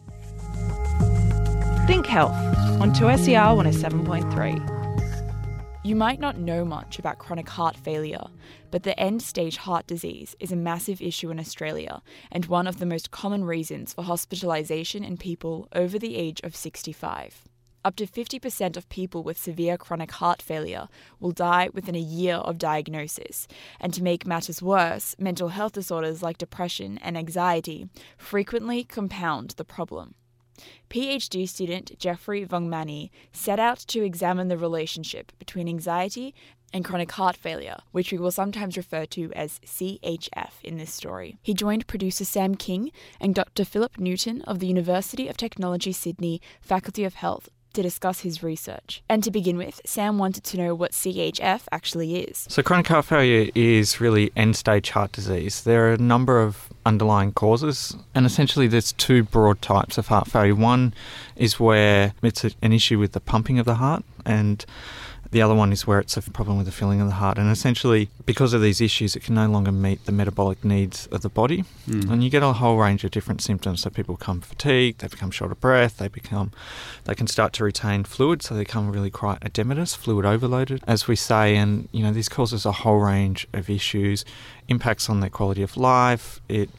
Think 1.88 2.06
Health 2.06 2.36
on 2.82 2.94
2SER 2.94 3.56
107.3. 3.56 5.86
You 5.86 5.96
might 5.96 6.20
not 6.20 6.38
know 6.38 6.65
much 6.65 7.00
about 7.00 7.17
chronic 7.17 7.48
heart 7.48 7.77
failure, 7.77 8.25
but 8.72 8.84
the 8.84 9.00
end 9.00 9.22
stage 9.22 9.56
heart 9.56 9.88
disease 9.88 10.36
is 10.41 10.51
a 10.51 10.58
massive 10.58 11.01
issue 11.01 11.32
in 11.32 11.39
Australia 11.39 12.01
and 12.29 12.46
one 12.48 12.67
of 12.67 12.79
the 12.79 12.86
most 12.86 13.12
common 13.12 13.46
reasons 13.46 13.94
for 13.94 14.03
hospitalisation 14.03 15.08
in 15.08 15.15
people 15.15 15.70
over 15.72 15.98
the 15.98 16.17
age 16.17 16.41
of 16.44 16.58
65. 16.58 17.46
Up 17.86 17.96
to 17.96 18.06
50% 18.06 18.75
of 18.75 18.89
people 18.89 19.24
with 19.24 19.39
severe 19.39 19.77
chronic 19.77 20.12
heart 20.12 20.41
failure 20.41 20.89
will 21.22 21.32
die 21.32 21.70
within 21.74 21.96
a 21.96 22.00
year 22.00 22.36
of 22.36 22.58
diagnosis. 22.58 23.48
And 23.79 23.94
to 23.94 24.03
make 24.03 24.27
matters 24.27 24.62
worse, 24.62 25.15
mental 25.17 25.48
health 25.48 25.72
disorders 25.72 26.22
like 26.22 26.38
depression 26.38 26.98
and 26.98 27.17
anxiety 27.17 27.88
frequently 28.17 28.84
compound 28.84 29.51
the 29.51 29.63
problem. 29.63 30.15
PhD 30.89 31.47
student 31.47 31.97
Jeffrey 31.99 32.45
Vongmany 32.45 33.09
set 33.31 33.59
out 33.59 33.79
to 33.79 34.03
examine 34.03 34.47
the 34.47 34.57
relationship 34.57 35.31
between 35.39 35.67
anxiety 35.67 36.33
and 36.73 36.83
chronic 36.83 37.11
heart 37.13 37.37
failure, 37.37 37.77
which 37.91 38.11
we 38.11 38.17
will 38.17 38.31
sometimes 38.31 38.77
refer 38.77 39.05
to 39.05 39.31
as 39.33 39.59
CHF 39.65 40.51
in 40.63 40.77
this 40.77 40.93
story. 40.93 41.37
He 41.41 41.53
joined 41.53 41.87
producer 41.87 42.25
Sam 42.25 42.55
King 42.55 42.91
and 43.19 43.33
Dr. 43.33 43.63
Phillip 43.63 43.97
Newton 43.97 44.41
of 44.43 44.59
the 44.59 44.67
University 44.67 45.27
of 45.27 45.37
Technology 45.37 45.91
Sydney 45.91 46.41
Faculty 46.61 47.03
of 47.03 47.15
Health 47.15 47.49
to 47.77 47.84
discuss 47.84 48.22
his 48.22 48.41
research. 48.41 49.03
And 49.07 49.24
to 49.24 49.29
begin 49.29 49.55
with, 49.55 49.79
Sam 49.86 50.17
wanted 50.17 50.43
to 50.46 50.57
know 50.57 50.74
what 50.74 50.93
CHF 50.93 51.62
actually 51.72 52.17
is. 52.17 52.48
So, 52.50 52.63
chronic 52.63 52.88
heart 52.88 53.05
failure 53.05 53.51
is 53.53 54.01
really 54.01 54.31
end 54.36 54.55
stage 54.55 54.89
heart 54.89 55.12
disease. 55.12 55.63
There 55.63 55.88
are 55.88 55.93
a 55.93 55.98
number 55.98 56.41
of 56.41 56.69
underlying 56.88 57.34
causes, 57.34 57.96
and 58.15 58.25
essentially, 58.25 58.67
there's 58.67 58.93
two 58.93 59.24
broad 59.24 59.62
types 59.62 60.00
of 60.00 60.07
heart 60.07 60.27
failure. 60.27 60.55
One 60.55 60.93
is 61.36 61.60
where 61.60 62.13
it's 62.24 62.43
an 62.43 62.74
issue 62.74 62.98
with 62.98 63.12
the 63.12 63.19
pumping 63.19 63.60
of 63.60 63.65
the 63.65 63.75
heart, 63.75 64.03
and 64.25 64.65
The 65.31 65.41
other 65.41 65.55
one 65.55 65.72
is 65.72 65.86
where 65.86 66.00
it's 66.00 66.17
a 66.17 66.22
problem 66.22 66.57
with 66.57 66.65
the 66.65 66.72
filling 66.72 67.01
of 67.01 67.07
the 67.07 67.15
heart. 67.15 67.38
And 67.38 67.51
essentially, 67.51 68.10
because 68.25 68.53
of 68.53 68.62
these 68.62 68.81
issues, 68.81 69.15
it 69.15 69.24
can 69.24 69.36
no 69.36 69.48
longer 69.48 69.72
meet 69.72 70.05
the 70.05 70.12
metabolic 70.12 70.63
needs 70.63 71.07
of 71.07 71.22
the 71.22 71.29
body. 71.29 71.63
Mm. 71.88 72.12
And 72.12 72.24
you 72.24 72.29
get 72.29 72.43
a 72.43 72.53
whole 72.53 72.77
range 72.77 73.03
of 73.03 73.12
different 73.12 73.41
symptoms. 73.41 73.81
So 73.81 73.89
people 73.89 74.15
become 74.15 74.41
fatigued, 74.41 75.00
they 75.00 75.07
become 75.07 75.31
short 75.31 75.51
of 75.51 75.60
breath, 75.60 75.98
they 75.98 76.07
become, 76.07 76.51
they 77.05 77.15
can 77.15 77.27
start 77.27 77.53
to 77.53 77.63
retain 77.63 78.03
fluid, 78.03 78.41
so 78.41 78.55
they 78.55 78.62
become 78.62 78.91
really 78.91 79.10
quite 79.10 79.41
edematous, 79.41 79.96
fluid 79.96 80.25
overloaded, 80.25 80.84
as 80.88 81.07
we 81.07 81.15
say. 81.15 81.55
And 81.55 81.89
you 81.91 82.03
know, 82.03 82.12
this 82.12 82.29
causes 82.29 82.65
a 82.65 82.72
whole 82.72 83.00
range 83.00 83.48
of 83.53 83.69
issues, 83.69 84.25
impacts 84.67 85.10
on 85.10 85.19
their 85.19 85.29
quality 85.29 85.62
of 85.62 85.77
life. 85.77 86.39
It 86.48 86.69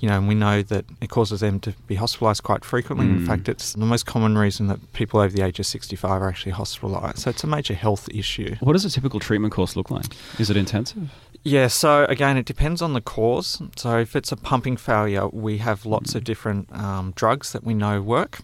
you 0.00 0.08
know, 0.08 0.16
and 0.18 0.26
we 0.26 0.34
know 0.34 0.62
that 0.62 0.84
it 1.00 1.08
causes 1.10 1.40
them 1.40 1.60
to 1.60 1.72
be 1.86 1.96
hospitalised 1.96 2.42
quite 2.42 2.64
frequently. 2.64 3.06
In 3.06 3.20
Mm. 3.20 3.26
fact, 3.26 3.48
it's 3.48 3.74
the 3.74 3.84
most 3.86 4.06
common 4.06 4.36
reason 4.36 4.66
that 4.68 4.92
people 4.92 5.20
over 5.20 5.32
the 5.34 5.42
age 5.42 5.60
of 5.60 5.66
65 5.66 6.22
are 6.22 6.28
actually 6.28 6.52
hospitalised. 6.52 7.18
So 7.18 7.30
it's 7.30 7.44
a 7.44 7.46
major 7.46 7.74
health 7.74 8.08
issue. 8.12 8.56
What 8.60 8.72
does 8.72 8.84
a 8.84 8.90
typical 8.90 9.20
treatment 9.20 9.52
course 9.52 9.76
look 9.76 9.90
like? 9.90 10.06
Is 10.38 10.50
it 10.50 10.56
intensive? 10.56 11.10
Yeah, 11.42 11.68
so 11.68 12.04
again, 12.08 12.36
it 12.36 12.44
depends 12.44 12.82
on 12.82 12.92
the 12.94 13.00
cause. 13.00 13.62
So 13.76 13.98
if 13.98 14.14
it's 14.16 14.32
a 14.32 14.36
pumping 14.36 14.76
failure, 14.76 15.28
we 15.28 15.58
have 15.58 15.86
lots 15.86 16.14
of 16.14 16.24
different 16.24 16.70
um, 16.76 17.12
drugs 17.14 17.52
that 17.52 17.64
we 17.64 17.72
know 17.74 18.02
work, 18.02 18.40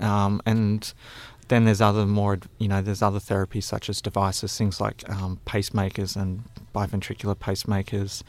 um, 0.00 0.40
and 0.46 0.92
then 1.48 1.64
there's 1.64 1.80
other 1.80 2.06
more, 2.06 2.38
you 2.58 2.68
know, 2.68 2.80
there's 2.82 3.02
other 3.02 3.18
therapies 3.18 3.64
such 3.64 3.88
as 3.88 4.00
devices, 4.00 4.56
things 4.56 4.80
like 4.80 5.08
um, 5.08 5.40
pacemakers 5.46 6.16
and 6.16 6.44
biventricular 6.74 7.34
pacemakers, 7.34 8.22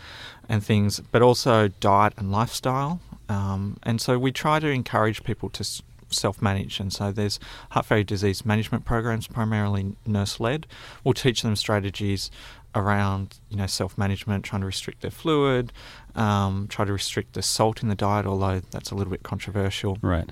and 0.48 0.64
things, 0.64 1.00
but 1.12 1.22
also 1.22 1.68
diet 1.68 2.14
and 2.18 2.32
lifestyle. 2.32 3.00
Um, 3.28 3.78
and 3.84 4.02
so 4.02 4.18
we 4.18 4.32
try 4.32 4.60
to 4.60 4.68
encourage 4.68 5.24
people 5.24 5.50
to 5.50 5.64
self-manage, 6.10 6.80
and 6.80 6.92
so 6.92 7.12
there's 7.12 7.40
heart 7.72 7.86
failure 7.86 8.04
disease 8.04 8.46
management 8.46 8.86
programs, 8.86 9.28
primarily 9.28 9.96
nurse-led. 10.06 10.66
We'll 11.04 11.14
teach 11.14 11.44
them 11.44 11.56
strategies 11.56 12.32
around 12.76 13.40
you 13.50 13.58
know 13.58 13.68
self-management, 13.68 14.46
trying 14.46 14.62
to 14.62 14.66
restrict 14.68 15.02
their 15.02 15.12
fluid, 15.12 15.72
um, 16.16 16.68
try 16.70 16.86
to 16.86 16.94
restrict 16.94 17.34
the 17.34 17.42
salt 17.42 17.84
in 17.84 17.90
the 17.90 17.96
diet, 17.96 18.26
although 18.26 18.62
that's 18.72 18.92
a 18.92 18.96
little 18.96 19.12
bit 19.12 19.24
controversial. 19.24 19.98
Right. 20.02 20.32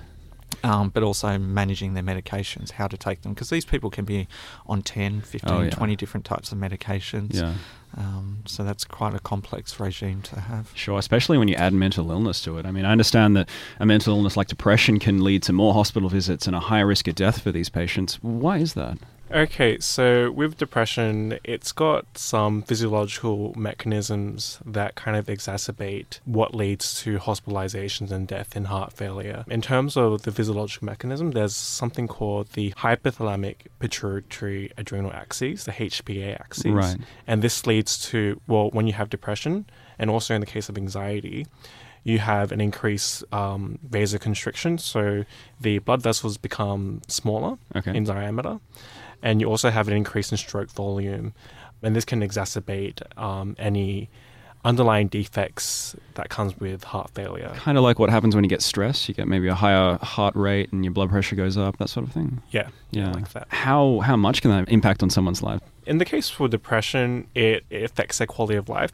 Um, 0.64 0.90
but 0.90 1.04
also 1.04 1.38
managing 1.38 1.94
their 1.94 2.04
medications, 2.04 2.72
how 2.72 2.88
to 2.88 2.98
take 2.98 3.22
them, 3.22 3.34
because 3.34 3.50
these 3.50 3.66
people 3.66 3.90
can 3.90 4.06
be 4.06 4.28
on 4.66 4.82
10, 4.82 5.22
15, 5.22 5.54
Oh, 5.54 5.62
yeah. 5.62 5.70
20 5.70 5.96
different 5.96 6.26
types 6.26 6.52
of 6.52 6.58
medications. 6.58 7.36
Yeah. 7.36 7.54
Um, 7.96 8.40
so 8.46 8.64
that's 8.64 8.84
quite 8.84 9.14
a 9.14 9.20
complex 9.20 9.80
regime 9.80 10.22
to 10.24 10.40
have. 10.40 10.72
Sure, 10.76 11.00
especially 11.00 11.38
when 11.38 11.48
you 11.48 11.56
add 11.56 11.74
mental 11.74 12.12
illness 12.12 12.42
to 12.42 12.58
it. 12.58 12.66
I 12.66 12.72
mean, 12.72 12.86
I 12.86 12.92
understand 12.92 13.36
that 13.38 13.50
a 13.80 13.86
mental 13.86 14.16
illness 14.16 14.36
like 14.36 14.48
depression 14.48 15.00
can 15.00 15.24
lead 15.24 15.44
to 15.44 15.54
more 15.54 15.74
hospital 15.74 16.10
visits 16.10 16.48
and 16.48 16.56
a 16.56 16.60
higher 16.60 16.86
risk 16.86 17.08
of 17.08 17.16
death 17.16 17.42
for 17.42 17.52
these 17.52 17.70
patients. 17.70 18.18
Why 18.22 18.58
is 18.58 18.74
that? 18.74 18.98
Okay, 19.29 19.77
so 19.79 20.31
with 20.31 20.57
depression, 20.57 21.38
it's 21.43 21.72
got 21.74 22.17
some 22.17 22.62
physiological 22.62 23.53
mechanisms 23.57 24.60
that 24.65 24.96
kind 24.96 25.17
of 25.17 25.25
exacerbate 25.25 26.19
what 26.24 26.55
leads 26.55 27.01
to 27.01 27.17
hospitalizations 27.17 28.10
and 28.10 28.25
death 28.27 28.55
in 28.55 28.65
heart 28.65 28.93
failure. 28.93 29.43
In 29.50 29.62
terms 29.62 29.98
of 29.98 30.22
the 30.22 30.31
physiological 30.31 30.86
mechanism, 30.86 31.31
there's 31.31 31.55
something 31.55 32.07
called 32.07 32.50
the 32.53 32.72
hypothalamic 32.77 33.55
pituitary 33.79 34.72
adrenal 34.77 35.12
axis, 35.12 35.65
the 35.65 35.72
HPA 35.74 36.39
axis. 36.39 36.72
Right. 36.72 36.98
And 37.27 37.41
this 37.41 37.67
leads 37.67 37.98
to, 38.10 38.39
well, 38.48 38.69
when 38.69 38.88
you 38.88 38.93
have 38.93 39.10
depression, 39.10 39.65
and 40.00 40.10
also 40.10 40.36
in 40.36 40.41
the 40.41 40.48
case 40.48 40.69
of 40.69 40.77
anxiety, 40.77 41.48
you 42.03 42.19
have 42.19 42.53
an 42.53 42.62
increased 42.62 43.25
um, 43.34 43.79
vasoconstriction, 43.89 44.79
so 44.79 45.25
the 45.60 45.79
blood 45.79 46.01
vessels 46.01 46.38
become 46.38 47.01
smaller 47.10 47.57
Okay. 47.75 47.93
in 47.93 48.05
diameter, 48.05 48.62
and 49.21 49.41
you 49.41 49.47
also 49.50 49.69
have 49.69 49.88
an 49.88 49.93
increase 49.95 50.31
in 50.31 50.38
stroke 50.38 50.69
volume, 50.71 51.33
and 51.81 51.95
this 51.95 52.05
can 52.05 52.21
exacerbate 52.21 53.01
um, 53.21 53.55
any 53.59 54.09
underlying 54.65 55.07
defects 55.07 55.95
that 56.15 56.29
comes 56.29 56.59
with 56.59 56.83
heart 56.83 57.09
failure. 57.13 57.51
Kind 57.57 57.77
of 57.77 57.83
like 57.83 58.00
what 58.00 58.09
happens 58.09 58.36
when 58.36 58.43
you 58.43 58.50
get 58.50 58.62
stressed. 58.62 59.07
You 59.07 59.13
get 59.13 59.27
maybe 59.27 59.47
a 59.47 59.53
higher 59.55 59.97
heart 60.01 60.36
rate 60.36 60.71
and 60.74 60.83
your 60.83 60.91
blood 60.91 61.09
pressure 61.09 61.36
goes 61.36 61.57
up, 61.57 61.77
that 61.77 61.89
sort 61.89 62.05
of 62.07 62.12
thing. 62.12 62.41
Yeah, 62.51 62.67
Yeah. 62.91 63.12
like 63.12 63.31
that. 63.33 63.47
How 63.50 64.00
how 64.00 64.15
much 64.17 64.41
can 64.41 64.51
that 64.51 64.67
impact 64.69 65.03
on 65.03 65.09
someone's 65.09 65.41
life? 65.43 65.62
In 65.86 66.00
the 66.00 66.05
case 66.05 66.29
for 66.29 66.47
depression, 66.50 67.27
it, 67.33 67.63
it 67.69 67.83
affects 67.83 68.17
their 68.17 68.27
quality 68.27 68.55
of 68.57 68.67
life. 68.67 68.91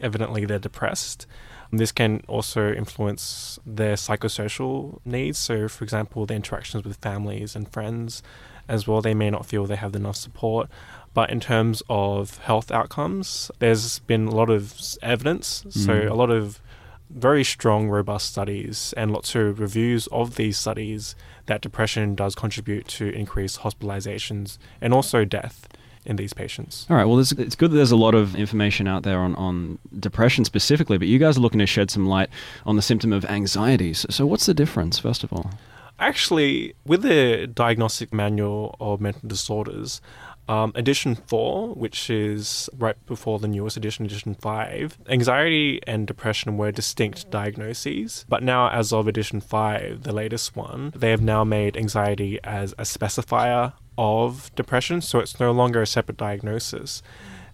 Evidently, 0.00 0.44
they're 0.44 0.58
depressed. 0.58 1.26
This 1.72 1.92
can 1.92 2.22
also 2.28 2.72
influence 2.72 3.58
their 3.66 3.94
psychosocial 3.94 4.98
needs. 5.04 5.38
So, 5.38 5.68
for 5.68 5.84
example, 5.84 6.26
the 6.26 6.34
interactions 6.34 6.84
with 6.84 6.96
families 6.98 7.56
and 7.56 7.70
friends 7.70 8.22
as 8.68 8.86
well, 8.88 9.00
they 9.00 9.14
may 9.14 9.30
not 9.30 9.46
feel 9.46 9.64
they 9.66 9.76
have 9.76 9.94
enough 9.94 10.16
support. 10.16 10.68
But 11.14 11.30
in 11.30 11.40
terms 11.40 11.82
of 11.88 12.38
health 12.38 12.70
outcomes, 12.70 13.50
there's 13.58 14.00
been 14.00 14.26
a 14.28 14.34
lot 14.34 14.50
of 14.50 14.74
evidence. 15.02 15.64
So, 15.70 15.92
Mm. 15.92 16.10
a 16.10 16.14
lot 16.14 16.30
of 16.30 16.60
very 17.08 17.44
strong, 17.44 17.88
robust 17.88 18.26
studies 18.30 18.92
and 18.96 19.12
lots 19.12 19.34
of 19.36 19.60
reviews 19.60 20.08
of 20.08 20.34
these 20.34 20.58
studies 20.58 21.14
that 21.46 21.60
depression 21.60 22.16
does 22.16 22.34
contribute 22.34 22.88
to 22.88 23.08
increased 23.10 23.60
hospitalizations 23.60 24.58
and 24.80 24.92
also 24.92 25.24
death 25.24 25.68
in 26.06 26.16
these 26.16 26.32
patients. 26.32 26.86
All 26.88 26.96
right. 26.96 27.04
Well, 27.04 27.18
it's, 27.18 27.32
it's 27.32 27.56
good 27.56 27.70
that 27.70 27.76
there's 27.76 27.92
a 27.92 27.96
lot 27.96 28.14
of 28.14 28.34
information 28.36 28.86
out 28.86 29.02
there 29.02 29.18
on, 29.18 29.34
on 29.36 29.78
depression 29.98 30.44
specifically, 30.44 30.98
but 30.98 31.08
you 31.08 31.18
guys 31.18 31.36
are 31.36 31.40
looking 31.40 31.58
to 31.58 31.66
shed 31.66 31.90
some 31.90 32.06
light 32.06 32.30
on 32.64 32.76
the 32.76 32.82
symptom 32.82 33.12
of 33.12 33.24
anxiety. 33.26 33.92
So, 33.94 34.08
so 34.10 34.26
what's 34.26 34.46
the 34.46 34.54
difference, 34.54 34.98
first 34.98 35.24
of 35.24 35.32
all? 35.32 35.50
Actually, 35.98 36.74
with 36.84 37.02
the 37.02 37.46
diagnostic 37.46 38.12
manual 38.12 38.76
of 38.80 39.00
mental 39.00 39.28
disorders, 39.28 40.00
um, 40.48 40.72
edition 40.74 41.14
4, 41.14 41.74
which 41.74 42.08
is 42.08 42.70
right 42.76 42.96
before 43.06 43.38
the 43.38 43.48
newest 43.48 43.76
edition, 43.76 44.06
edition 44.06 44.34
5, 44.34 44.98
anxiety 45.08 45.80
and 45.86 46.06
depression 46.06 46.56
were 46.56 46.70
distinct 46.70 47.30
diagnoses. 47.30 48.24
But 48.28 48.42
now, 48.42 48.70
as 48.70 48.92
of 48.92 49.08
edition 49.08 49.40
5, 49.40 50.04
the 50.04 50.12
latest 50.12 50.54
one, 50.54 50.92
they 50.94 51.10
have 51.10 51.22
now 51.22 51.42
made 51.44 51.76
anxiety 51.76 52.38
as 52.44 52.72
a 52.72 52.82
specifier 52.82 53.72
of 53.98 54.54
depression, 54.54 55.00
so 55.00 55.18
it's 55.18 55.40
no 55.40 55.52
longer 55.52 55.82
a 55.82 55.86
separate 55.86 56.18
diagnosis. 56.18 57.02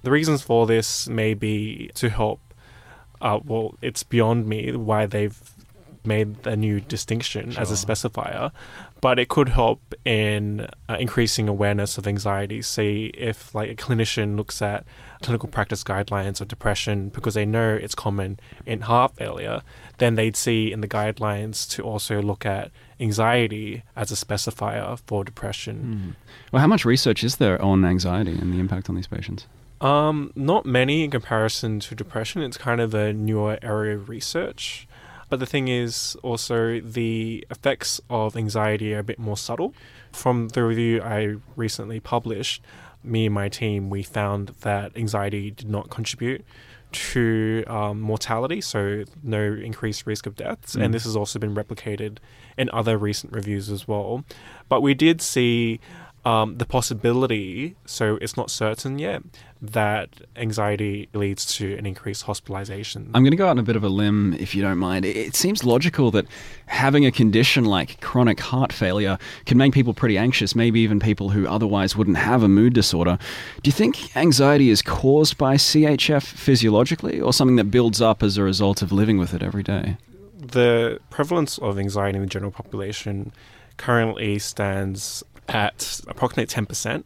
The 0.02 0.10
reasons 0.10 0.42
for 0.42 0.66
this 0.66 1.08
may 1.08 1.34
be 1.34 1.90
to 1.94 2.08
help 2.08 2.40
uh, 3.22 3.38
well, 3.44 3.76
it's 3.80 4.02
beyond 4.02 4.46
me 4.46 4.74
why 4.74 5.06
they've 5.06 5.40
made 6.04 6.44
a 6.46 6.56
new 6.56 6.80
distinction 6.80 7.56
as 7.56 7.70
a 7.70 7.74
specifier, 7.74 8.50
but 9.00 9.20
it 9.20 9.28
could 9.28 9.48
help 9.48 9.94
in 10.04 10.68
uh, 10.88 10.96
increasing 10.98 11.48
awareness 11.48 11.96
of 11.96 12.08
anxiety. 12.08 12.60
Say 12.60 13.04
if 13.14 13.54
like 13.54 13.70
a 13.70 13.76
clinician 13.76 14.36
looks 14.36 14.60
at 14.60 14.84
clinical 15.22 15.48
practice 15.48 15.84
guidelines 15.84 16.40
of 16.40 16.48
depression 16.48 17.10
because 17.10 17.34
they 17.34 17.46
know 17.46 17.74
it's 17.74 17.94
common 17.94 18.40
in 18.66 18.82
heart 18.82 19.14
failure, 19.14 19.62
then 19.98 20.16
they'd 20.16 20.36
see 20.36 20.72
in 20.72 20.80
the 20.80 20.88
guidelines 20.88 21.68
to 21.70 21.82
also 21.82 22.20
look 22.20 22.44
at 22.44 22.72
anxiety 23.02 23.82
as 23.96 24.10
a 24.10 24.14
specifier 24.14 24.98
for 25.06 25.24
depression. 25.24 26.16
Well, 26.52 26.60
how 26.60 26.66
much 26.66 26.84
research 26.84 27.24
is 27.24 27.36
there 27.36 27.60
on 27.60 27.84
anxiety 27.84 28.32
and 28.32 28.52
the 28.52 28.58
impact 28.58 28.88
on 28.88 28.94
these 28.94 29.08
patients? 29.08 29.46
Um, 29.80 30.32
not 30.36 30.64
many 30.64 31.02
in 31.02 31.10
comparison 31.10 31.80
to 31.80 31.94
depression. 31.94 32.40
It's 32.42 32.56
kind 32.56 32.80
of 32.80 32.94
a 32.94 33.12
newer 33.12 33.58
area 33.62 33.96
of 33.96 34.08
research. 34.08 34.86
But 35.28 35.40
the 35.40 35.46
thing 35.46 35.68
is 35.68 36.16
also 36.22 36.80
the 36.80 37.44
effects 37.50 38.00
of 38.08 38.36
anxiety 38.36 38.94
are 38.94 38.98
a 38.98 39.02
bit 39.02 39.18
more 39.18 39.36
subtle. 39.36 39.74
From 40.12 40.48
the 40.48 40.62
review 40.62 41.02
I 41.02 41.36
recently 41.56 42.00
published, 42.00 42.62
me 43.02 43.26
and 43.26 43.34
my 43.34 43.48
team, 43.48 43.90
we 43.90 44.02
found 44.02 44.48
that 44.60 44.96
anxiety 44.96 45.50
did 45.50 45.68
not 45.68 45.90
contribute 45.90 46.44
to 46.92 47.64
um, 47.66 48.00
mortality, 48.00 48.60
so 48.60 49.04
no 49.22 49.40
increased 49.40 50.06
risk 50.06 50.26
of 50.26 50.36
deaths. 50.36 50.76
Mm. 50.76 50.84
And 50.84 50.94
this 50.94 51.04
has 51.04 51.16
also 51.16 51.38
been 51.38 51.54
replicated 51.54 52.18
in 52.56 52.70
other 52.72 52.98
recent 52.98 53.32
reviews 53.32 53.70
as 53.70 53.88
well. 53.88 54.24
But 54.68 54.80
we 54.82 54.94
did 54.94 55.20
see 55.20 55.80
um, 56.24 56.58
the 56.58 56.66
possibility, 56.66 57.74
so 57.84 58.16
it's 58.20 58.36
not 58.36 58.50
certain 58.50 58.98
yet, 58.98 59.22
that 59.60 60.08
anxiety 60.36 61.08
leads 61.14 61.44
to 61.56 61.76
an 61.76 61.84
increased 61.86 62.22
hospitalization. 62.24 63.10
I'm 63.14 63.22
going 63.22 63.32
to 63.32 63.36
go 63.36 63.46
out 63.46 63.50
on 63.50 63.58
a 63.58 63.62
bit 63.64 63.74
of 63.76 63.82
a 63.84 63.88
limb, 63.88 64.34
if 64.38 64.54
you 64.54 64.62
don't 64.62 64.78
mind. 64.78 65.04
It- 65.04 65.16
It 65.16 65.34
seems 65.36 65.64
logical 65.64 66.10
that 66.12 66.26
having 66.66 67.04
a 67.06 67.10
condition 67.10 67.64
like 67.64 68.00
chronic 68.00 68.38
heart 68.40 68.72
failure 68.72 69.18
can 69.46 69.58
make 69.58 69.72
people 69.72 69.94
pretty 69.94 70.16
anxious, 70.18 70.54
maybe 70.54 70.80
even 70.80 71.00
people 71.00 71.30
who 71.30 71.46
otherwise 71.48 71.96
wouldn't 71.96 72.16
have 72.18 72.42
a 72.42 72.48
mood 72.48 72.72
disorder. 72.72 73.18
Do 73.62 73.68
you 73.68 73.72
think 73.72 74.16
anxiety 74.16 74.70
is 74.70 74.80
caused 74.82 75.36
by 75.38 75.56
CHF 75.56 76.22
physiologically 76.24 77.20
or 77.20 77.32
something 77.32 77.56
that 77.56 77.70
builds 77.70 78.00
up 78.00 78.22
as 78.22 78.36
a 78.36 78.42
result 78.42 78.80
of 78.82 78.92
living 78.92 79.18
with 79.18 79.34
it 79.34 79.42
every 79.42 79.62
day? 79.64 79.96
the 80.44 80.98
prevalence 81.08 81.56
of 81.58 81.78
anxiety 81.78 82.16
in 82.16 82.22
the 82.22 82.28
general 82.28 82.50
population 82.50 83.32
currently 83.76 84.38
stands 84.40 85.22
at 85.52 86.00
approximately 86.08 86.46
10%. 86.64 87.04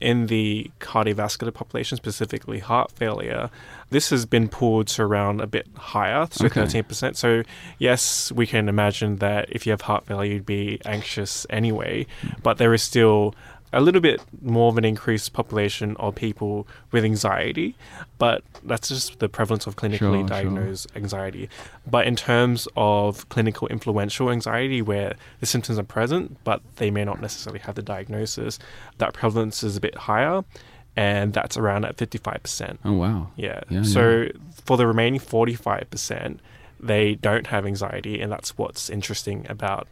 In 0.00 0.26
the 0.26 0.68
cardiovascular 0.80 1.54
population, 1.54 1.96
specifically 1.96 2.58
heart 2.58 2.90
failure, 2.90 3.50
this 3.90 4.10
has 4.10 4.26
been 4.26 4.48
pulled 4.48 4.88
to 4.88 5.02
around 5.02 5.40
a 5.40 5.46
bit 5.46 5.68
higher, 5.76 6.26
so 6.28 6.46
Okay. 6.46 6.62
13%. 6.62 7.14
So, 7.14 7.44
yes, 7.78 8.32
we 8.32 8.44
can 8.48 8.68
imagine 8.68 9.18
that 9.18 9.46
if 9.48 9.64
you 9.64 9.70
have 9.70 9.82
heart 9.82 10.04
failure, 10.04 10.32
you'd 10.32 10.46
be 10.46 10.80
anxious 10.84 11.46
anyway, 11.50 12.08
but 12.42 12.58
there 12.58 12.74
is 12.74 12.82
still 12.82 13.36
a 13.72 13.80
little 13.80 14.00
bit 14.00 14.20
more 14.42 14.68
of 14.68 14.76
an 14.78 14.84
increased 14.84 15.32
population 15.32 15.96
of 15.98 16.14
people 16.14 16.66
with 16.90 17.04
anxiety, 17.04 17.74
but 18.18 18.42
that's 18.64 18.88
just 18.88 19.18
the 19.18 19.28
prevalence 19.28 19.66
of 19.66 19.76
clinically 19.76 19.98
Sure, 19.98 20.14
sure. 20.18 20.26
diagnosed 20.26 20.86
anxiety. 20.94 21.48
But 21.90 22.06
in 22.06 22.14
terms 22.16 22.68
of 22.76 23.28
clinical 23.28 23.68
influential 23.68 24.30
anxiety, 24.30 24.82
where 24.82 25.14
the 25.40 25.46
symptoms 25.46 25.78
are 25.78 25.84
present, 25.84 26.36
but 26.44 26.60
they 26.76 26.90
may 26.90 27.04
not 27.04 27.20
necessarily 27.20 27.60
have 27.60 27.74
the 27.74 27.82
diagnosis, 27.82 28.58
that 28.98 29.14
prevalence 29.14 29.62
is 29.62 29.76
a 29.76 29.80
bit 29.80 29.94
higher, 29.96 30.44
and 30.94 31.32
that's 31.32 31.56
around 31.56 31.84
at 31.86 31.96
55%. 31.96 32.78
Oh 32.84 32.92
wow. 32.92 33.30
Yeah. 33.36 33.60
Yeah, 33.70 33.82
so 33.82 34.28
for 34.64 34.76
the 34.76 34.86
remaining 34.86 35.20
45%, 35.20 36.38
they 36.78 37.14
don't 37.14 37.46
have 37.46 37.64
anxiety, 37.64 38.20
and 38.20 38.30
that's 38.30 38.58
what's 38.58 38.90
interesting 38.90 39.46
about 39.48 39.88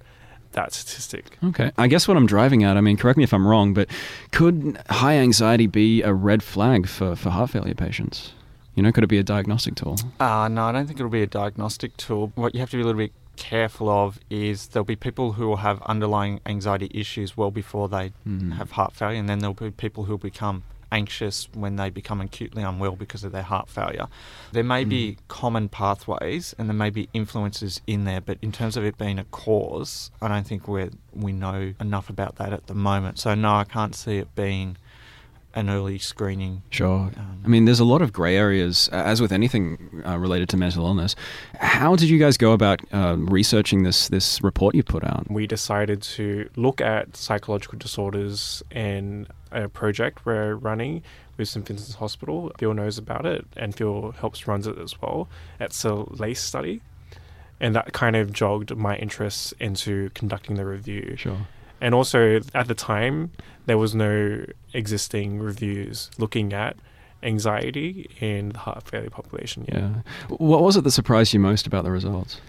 that 0.53 0.73
statistic. 0.73 1.39
Okay. 1.45 1.71
I 1.79 1.87
guess 1.87 2.09
what 2.09 2.17
I'm 2.17 2.27
driving 2.27 2.65
at, 2.65 2.77
I 2.77 2.81
mean, 2.81 2.97
correct 2.97 3.17
me 3.17 3.25
if 3.25 3.33
I'm 3.33 3.47
wrong, 3.47 3.73
but 3.75 3.89
could 4.33 4.79
high 4.91 5.15
anxiety 5.15 5.67
be 5.67 6.03
a 6.03 6.13
red 6.13 6.43
flag 6.43 6.89
for, 6.89 7.15
for 7.17 7.31
heart 7.31 7.51
failure 7.51 7.75
patients? 7.75 8.33
You 8.75 8.83
know, 8.83 8.93
could 8.93 9.05
it 9.05 9.09
be 9.09 9.19
a 9.19 9.23
diagnostic 9.23 9.75
tool? 9.75 9.97
Uh, 10.19 10.49
no, 10.49 10.65
I 10.65 10.73
don't 10.73 10.87
think 10.87 10.99
it'll 10.99 11.11
be 11.11 11.23
a 11.23 11.27
diagnostic 11.27 11.97
tool. 11.97 12.33
What 12.35 12.55
you 12.55 12.61
have 12.61 12.71
to 12.71 12.77
be 12.77 12.83
a 12.83 12.87
little 12.87 12.99
bit 13.01 13.13
careful 13.37 13.89
of 13.89 14.19
is 14.31 14.69
there'll 14.69 14.85
be 14.85 14.97
people 14.97 15.33
who 15.33 15.49
will 15.49 15.57
have 15.59 15.81
underlying 15.83 16.41
anxiety 16.47 16.91
issues 16.93 17.37
well 17.37 17.51
before 17.51 17.89
they 17.89 18.13
Mhm. 18.29 18.53
have 18.57 18.73
heart 18.73 18.93
failure, 18.95 19.19
and 19.19 19.29
then 19.29 19.39
there'll 19.41 19.55
be 19.55 19.71
people 19.71 20.05
who 20.05 20.13
will 20.13 20.19
become 20.19 20.63
anxious 20.93 21.49
when 21.55 21.77
they 21.77 21.91
become 21.91 22.21
acutely 22.21 22.63
unwell 22.63 22.97
because 22.97 23.25
of 23.25 23.33
their 23.33 23.43
heart 23.43 23.69
failure. 23.69 24.07
There 24.53 24.65
may 24.65 24.85
be 24.85 25.19
common 25.29 25.69
pathways 25.69 26.55
and 26.59 26.69
there 26.69 26.75
may 26.75 26.91
be 26.91 27.09
influences 27.13 27.81
in 27.87 28.05
there, 28.05 28.21
but 28.21 28.39
in 28.43 28.53
terms 28.53 28.77
of 28.77 28.85
it 28.85 28.99
being 28.99 29.19
a 29.19 29.25
cause, 29.25 30.11
I 30.21 30.29
don't 30.29 30.47
think 30.47 30.69
we 30.69 30.91
we 31.13 31.33
know 31.33 31.75
enough 31.81 32.09
about 32.09 32.37
that 32.37 32.53
at 32.53 32.67
the 32.67 32.75
moment. 32.75 33.19
So 33.19 33.35
no, 33.35 33.55
I 33.55 33.65
can't 33.65 33.95
see 33.95 34.19
it 34.19 34.35
being 34.35 34.77
an 35.55 35.69
early 35.69 35.99
screening. 35.99 36.63
Sure. 36.71 37.11
I 37.45 37.49
mean, 37.49 37.65
there's 37.65 37.81
a 37.81 37.85
lot 37.85 38.03
of 38.03 38.13
grey 38.13 38.37
areas, 38.37 38.89
uh, 38.93 38.97
as 38.97 39.21
with 39.21 39.33
anything 39.33 40.03
uh, 40.07 40.17
related 40.17 40.49
to 40.51 40.57
mental 40.57 40.87
illness. 40.87 41.17
How 41.59 41.97
did 41.97 42.09
you 42.09 42.19
guys 42.19 42.37
go 42.37 42.53
about 42.53 42.81
uh, 42.93 43.17
researching 43.19 43.83
this 43.83 44.09
this 44.09 44.41
report 44.43 44.75
you 44.75 44.83
put 44.83 45.05
out? 45.05 45.31
We 45.31 45.47
decided 45.47 46.03
to 46.03 46.49
look 46.57 46.81
at 46.81 47.17
psychological 47.17 47.79
disorders 47.79 48.63
in 48.71 49.27
a 49.53 49.69
project 49.69 50.25
we're 50.25 50.55
running 50.55 51.03
with 51.37 51.49
St 51.49 51.67
Vincent's 51.67 51.95
Hospital. 51.95 52.53
Phil 52.59 52.75
knows 52.75 52.99
about 52.99 53.27
it, 53.27 53.47
and 53.57 53.75
Phil 53.75 54.13
helps 54.13 54.47
runs 54.47 54.67
it 54.67 54.79
as 54.79 55.01
well. 55.01 55.29
It's 55.59 55.85
a 55.85 55.95
LACE 55.95 56.43
study, 56.43 56.81
and 57.61 57.75
that 57.75 57.93
kind 57.93 58.17
of 58.17 58.33
jogged 58.33 58.77
my 58.77 58.97
interest 58.97 59.55
into 59.59 60.11
conducting 60.11 60.57
the 60.57 60.65
review. 60.65 61.17
Sure. 61.17 61.47
And 61.81 61.95
also, 61.95 62.41
at 62.55 62.69
the 62.69 62.75
time, 62.75 63.31
there 63.67 63.79
was 63.79 63.95
no 63.95 64.45
existing 64.75 65.39
reviews 65.39 66.11
looking 66.19 66.53
at 66.53 66.77
anxiety 67.23 68.11
in 68.21 68.51
the 68.51 68.59
heart 68.59 68.87
failure 68.89 69.11
population 69.11 69.67
yet. 69.69 69.81
Yeah. 69.81 69.95
What 70.29 70.63
was 70.63 70.77
it 70.77 70.85
that 70.85 70.91
surprised 70.91 71.33
you 71.33 71.41
most 71.41 71.67
about 71.67 71.85
the 71.85 71.91
results? 71.91 72.41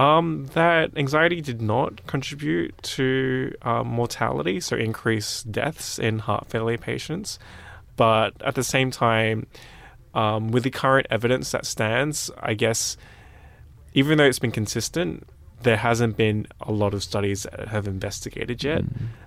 Um, 0.00 0.46
that 0.54 0.96
anxiety 0.96 1.42
did 1.42 1.60
not 1.60 2.06
contribute 2.06 2.74
to 2.96 3.54
um, 3.60 3.88
mortality, 3.88 4.58
so 4.58 4.74
increased 4.74 5.52
deaths 5.52 5.98
in 5.98 6.20
heart 6.20 6.48
failure 6.48 6.78
patients. 6.78 7.38
But 7.96 8.32
at 8.40 8.54
the 8.54 8.64
same 8.64 8.90
time, 8.90 9.46
um, 10.14 10.52
with 10.52 10.62
the 10.62 10.70
current 10.70 11.06
evidence 11.10 11.50
that 11.50 11.66
stands, 11.66 12.30
I 12.40 12.54
guess 12.54 12.96
even 13.92 14.16
though 14.16 14.24
it's 14.24 14.38
been 14.38 14.52
consistent, 14.52 15.28
there 15.64 15.76
hasn't 15.76 16.16
been 16.16 16.46
a 16.62 16.72
lot 16.72 16.94
of 16.94 17.02
studies 17.02 17.42
that 17.42 17.68
have 17.68 17.86
investigated 17.86 18.64
yet. 18.64 18.82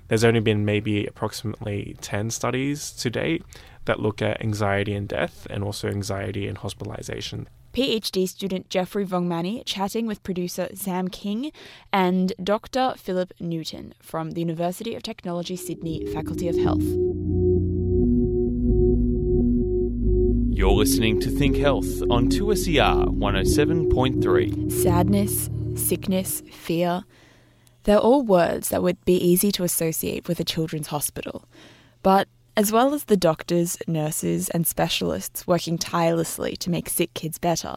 There's 0.07 0.23
only 0.23 0.39
been 0.39 0.65
maybe 0.65 1.05
approximately 1.05 1.95
10 2.01 2.31
studies 2.31 2.91
to 2.93 3.11
date 3.11 3.43
that 3.85 3.99
look 3.99 4.23
at 4.23 4.41
anxiety 4.41 4.95
and 4.95 5.07
death 5.07 5.45
and 5.51 5.63
also 5.63 5.87
anxiety 5.87 6.47
and 6.47 6.57
hospitalization. 6.57 7.47
PhD 7.73 8.29
student 8.29 8.69
Jeffrey 8.69 9.03
Vongmany 9.03 9.63
chatting 9.65 10.05
with 10.05 10.21
producer 10.21 10.69
Sam 10.75 11.07
King 11.07 11.51
and 11.91 12.31
Dr. 12.41 12.93
Phillip 12.97 13.33
Newton 13.39 13.95
from 13.99 14.31
the 14.31 14.41
University 14.41 14.93
of 14.93 15.01
Technology 15.01 15.55
Sydney 15.55 16.05
Faculty 16.13 16.47
of 16.47 16.55
Health. 16.55 16.83
You're 20.55 20.71
listening 20.71 21.19
to 21.21 21.31
Think 21.31 21.57
Health 21.57 22.03
on 22.11 22.29
2SER 22.29 23.07
107.3. 23.07 24.71
Sadness, 24.71 25.49
sickness, 25.73 26.43
fear. 26.51 27.03
They're 27.85 27.97
all 27.97 28.21
words 28.21 28.69
that 28.69 28.83
would 28.83 29.03
be 29.03 29.15
easy 29.15 29.51
to 29.51 29.63
associate 29.63 30.27
with 30.27 30.39
a 30.39 30.43
children's 30.43 30.87
hospital. 30.87 31.45
But 32.03 32.27
as 32.55 32.71
well 32.71 32.93
as 32.93 33.05
the 33.05 33.17
doctors, 33.17 33.77
nurses, 33.87 34.49
and 34.49 34.67
specialists 34.67 35.47
working 35.47 35.77
tirelessly 35.77 36.55
to 36.57 36.69
make 36.69 36.89
sick 36.89 37.13
kids 37.13 37.37
better, 37.37 37.75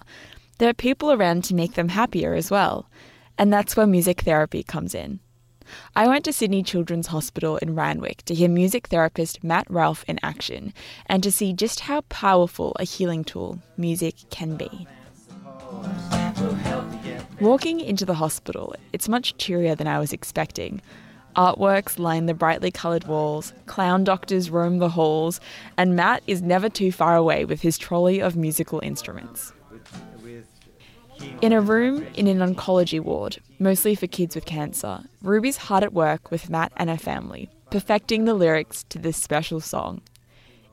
there 0.58 0.68
are 0.68 0.74
people 0.74 1.12
around 1.12 1.44
to 1.44 1.54
make 1.54 1.74
them 1.74 1.88
happier 1.88 2.34
as 2.34 2.50
well. 2.50 2.88
And 3.38 3.52
that's 3.52 3.76
where 3.76 3.86
music 3.86 4.22
therapy 4.22 4.62
comes 4.62 4.94
in. 4.94 5.20
I 5.94 6.06
went 6.06 6.24
to 6.26 6.32
Sydney 6.32 6.62
Children's 6.62 7.08
Hospital 7.08 7.56
in 7.58 7.74
Randwick 7.74 8.22
to 8.26 8.34
hear 8.34 8.48
music 8.48 8.86
therapist 8.86 9.42
Matt 9.42 9.66
Ralph 9.68 10.04
in 10.06 10.18
action 10.22 10.72
and 11.06 11.22
to 11.22 11.32
see 11.32 11.52
just 11.52 11.80
how 11.80 12.02
powerful 12.02 12.76
a 12.78 12.84
healing 12.84 13.24
tool 13.24 13.58
music 13.76 14.14
can 14.30 14.56
be. 14.56 14.86
Walking 17.40 17.80
into 17.80 18.04
the 18.04 18.14
hospital, 18.14 18.74
it's 18.92 19.08
much 19.08 19.36
cheerier 19.36 19.74
than 19.74 19.86
I 19.86 19.98
was 19.98 20.12
expecting. 20.12 20.80
Artworks 21.36 21.98
line 21.98 22.26
the 22.26 22.34
brightly 22.34 22.70
coloured 22.70 23.06
walls, 23.06 23.52
clown 23.66 24.04
doctors 24.04 24.50
roam 24.50 24.78
the 24.78 24.88
halls, 24.88 25.38
and 25.76 25.94
Matt 25.94 26.22
is 26.26 26.40
never 26.40 26.70
too 26.70 26.90
far 26.90 27.14
away 27.14 27.44
with 27.44 27.60
his 27.60 27.76
trolley 27.76 28.20
of 28.20 28.36
musical 28.36 28.80
instruments. 28.82 29.52
In 31.42 31.52
a 31.52 31.60
room 31.60 32.06
in 32.14 32.26
an 32.26 32.38
oncology 32.38 33.00
ward, 33.00 33.38
mostly 33.58 33.94
for 33.94 34.06
kids 34.06 34.34
with 34.34 34.46
cancer, 34.46 35.04
Ruby's 35.22 35.56
hard 35.56 35.82
at 35.82 35.92
work 35.92 36.30
with 36.30 36.48
Matt 36.48 36.72
and 36.76 36.88
her 36.88 36.96
family, 36.96 37.50
perfecting 37.70 38.24
the 38.24 38.34
lyrics 38.34 38.84
to 38.88 38.98
this 38.98 39.16
special 39.16 39.60
song. 39.60 40.00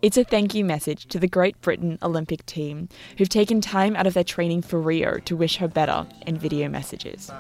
It's 0.04 0.18
a 0.18 0.26
thank 0.26 0.54
you 0.54 0.66
message 0.66 1.06
to 1.08 1.18
the 1.18 1.30
Great 1.30 1.62
Britain 1.62 1.98
Olympic 2.04 2.46
team 2.46 2.90
who've 3.18 3.30
taken 3.30 3.62
time 3.62 3.96
out 3.96 4.06
of 4.06 4.14
their 4.14 4.26
training 4.26 4.62
for 4.62 4.78
Rio 4.78 5.20
to 5.20 5.38
wish 5.38 5.56
her 5.56 5.70
better 5.70 6.06
in 6.28 6.38
video 6.38 6.68
messages. 6.68 7.32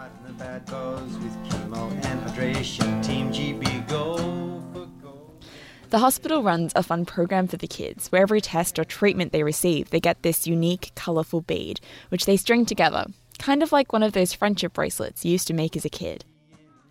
The 5.89 5.99
hospital 5.99 6.41
runs 6.41 6.71
a 6.73 6.84
fun 6.84 7.04
program 7.04 7.47
for 7.47 7.58
the 7.58 7.67
kids 7.67 8.08
where 8.13 8.21
every 8.21 8.39
test 8.39 8.80
or 8.80 8.86
treatment 8.86 9.34
they 9.34 9.43
receive, 9.43 9.89
they 9.89 9.99
get 9.99 10.23
this 10.23 10.47
unique, 10.47 10.93
colourful 10.95 11.41
bead, 11.41 11.82
which 12.08 12.26
they 12.26 12.38
string 12.38 12.65
together, 12.65 13.08
kind 13.39 13.62
of 13.62 13.73
like 13.73 13.91
one 13.91 14.04
of 14.04 14.13
those 14.13 14.32
friendship 14.32 14.71
bracelets 14.71 15.26
you 15.26 15.34
used 15.34 15.47
to 15.47 15.54
make 15.54 15.76
as 15.76 15.84
a 15.84 15.89
kid. 15.89 16.23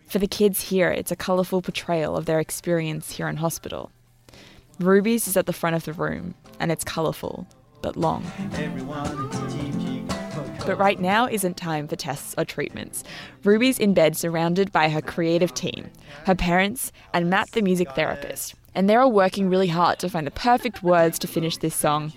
For 0.05 0.19
the 0.19 0.27
kids 0.27 0.69
here, 0.69 0.91
it's 0.91 1.11
a 1.11 1.15
colourful 1.15 1.63
portrayal 1.63 2.15
of 2.15 2.27
their 2.27 2.39
experience 2.39 3.13
here 3.13 3.27
in 3.27 3.37
hospital. 3.37 3.91
Ruby's 4.79 5.27
is 5.27 5.37
at 5.37 5.45
the 5.45 5.53
front 5.53 5.75
of 5.75 5.85
the 5.85 5.93
room, 5.93 6.33
and 6.59 6.71
it's 6.71 6.83
colourful, 6.83 7.47
but 7.81 7.95
long. 7.95 8.25
Everyone, 8.55 9.29
it's 9.31 9.53
Team 9.53 9.73
GB. 9.73 10.65
But 10.65 10.77
right 10.77 10.99
now 10.99 11.27
isn't 11.27 11.57
time 11.57 11.87
for 11.87 11.95
tests 11.95 12.33
or 12.37 12.45
treatments. 12.45 13.03
Ruby's 13.43 13.77
in 13.77 13.93
bed 13.93 14.15
surrounded 14.15 14.71
by 14.71 14.89
her 14.89 15.01
creative 15.01 15.53
team, 15.53 15.91
her 16.25 16.35
parents, 16.35 16.91
and 17.13 17.29
Matt, 17.29 17.51
the 17.51 17.61
music 17.61 17.91
therapist. 17.91 18.55
And 18.73 18.89
they're 18.89 19.01
all 19.01 19.11
working 19.11 19.49
really 19.49 19.67
hard 19.67 19.99
to 19.99 20.09
find 20.09 20.25
the 20.25 20.31
perfect 20.31 20.81
words 20.81 21.19
to 21.19 21.27
finish 21.27 21.57
this 21.57 21.75
song. 21.75 22.13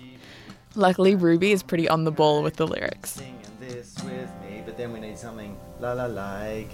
Luckily, 0.75 1.13
Ruby 1.13 1.51
is 1.51 1.61
pretty 1.61 1.87
on 1.87 2.05
the 2.05 2.11
ball 2.11 2.41
with 2.41 2.55
the 2.55 2.65
lyrics. 2.65 3.11
Singing 3.11 3.37
this 3.59 3.95
with 4.03 4.29
me, 4.41 4.63
but 4.65 4.77
then 4.77 4.93
we 4.93 4.99
need 4.99 5.17
something 5.17 5.55
la 5.79 5.93
la 5.93 6.05
like. 6.05 6.71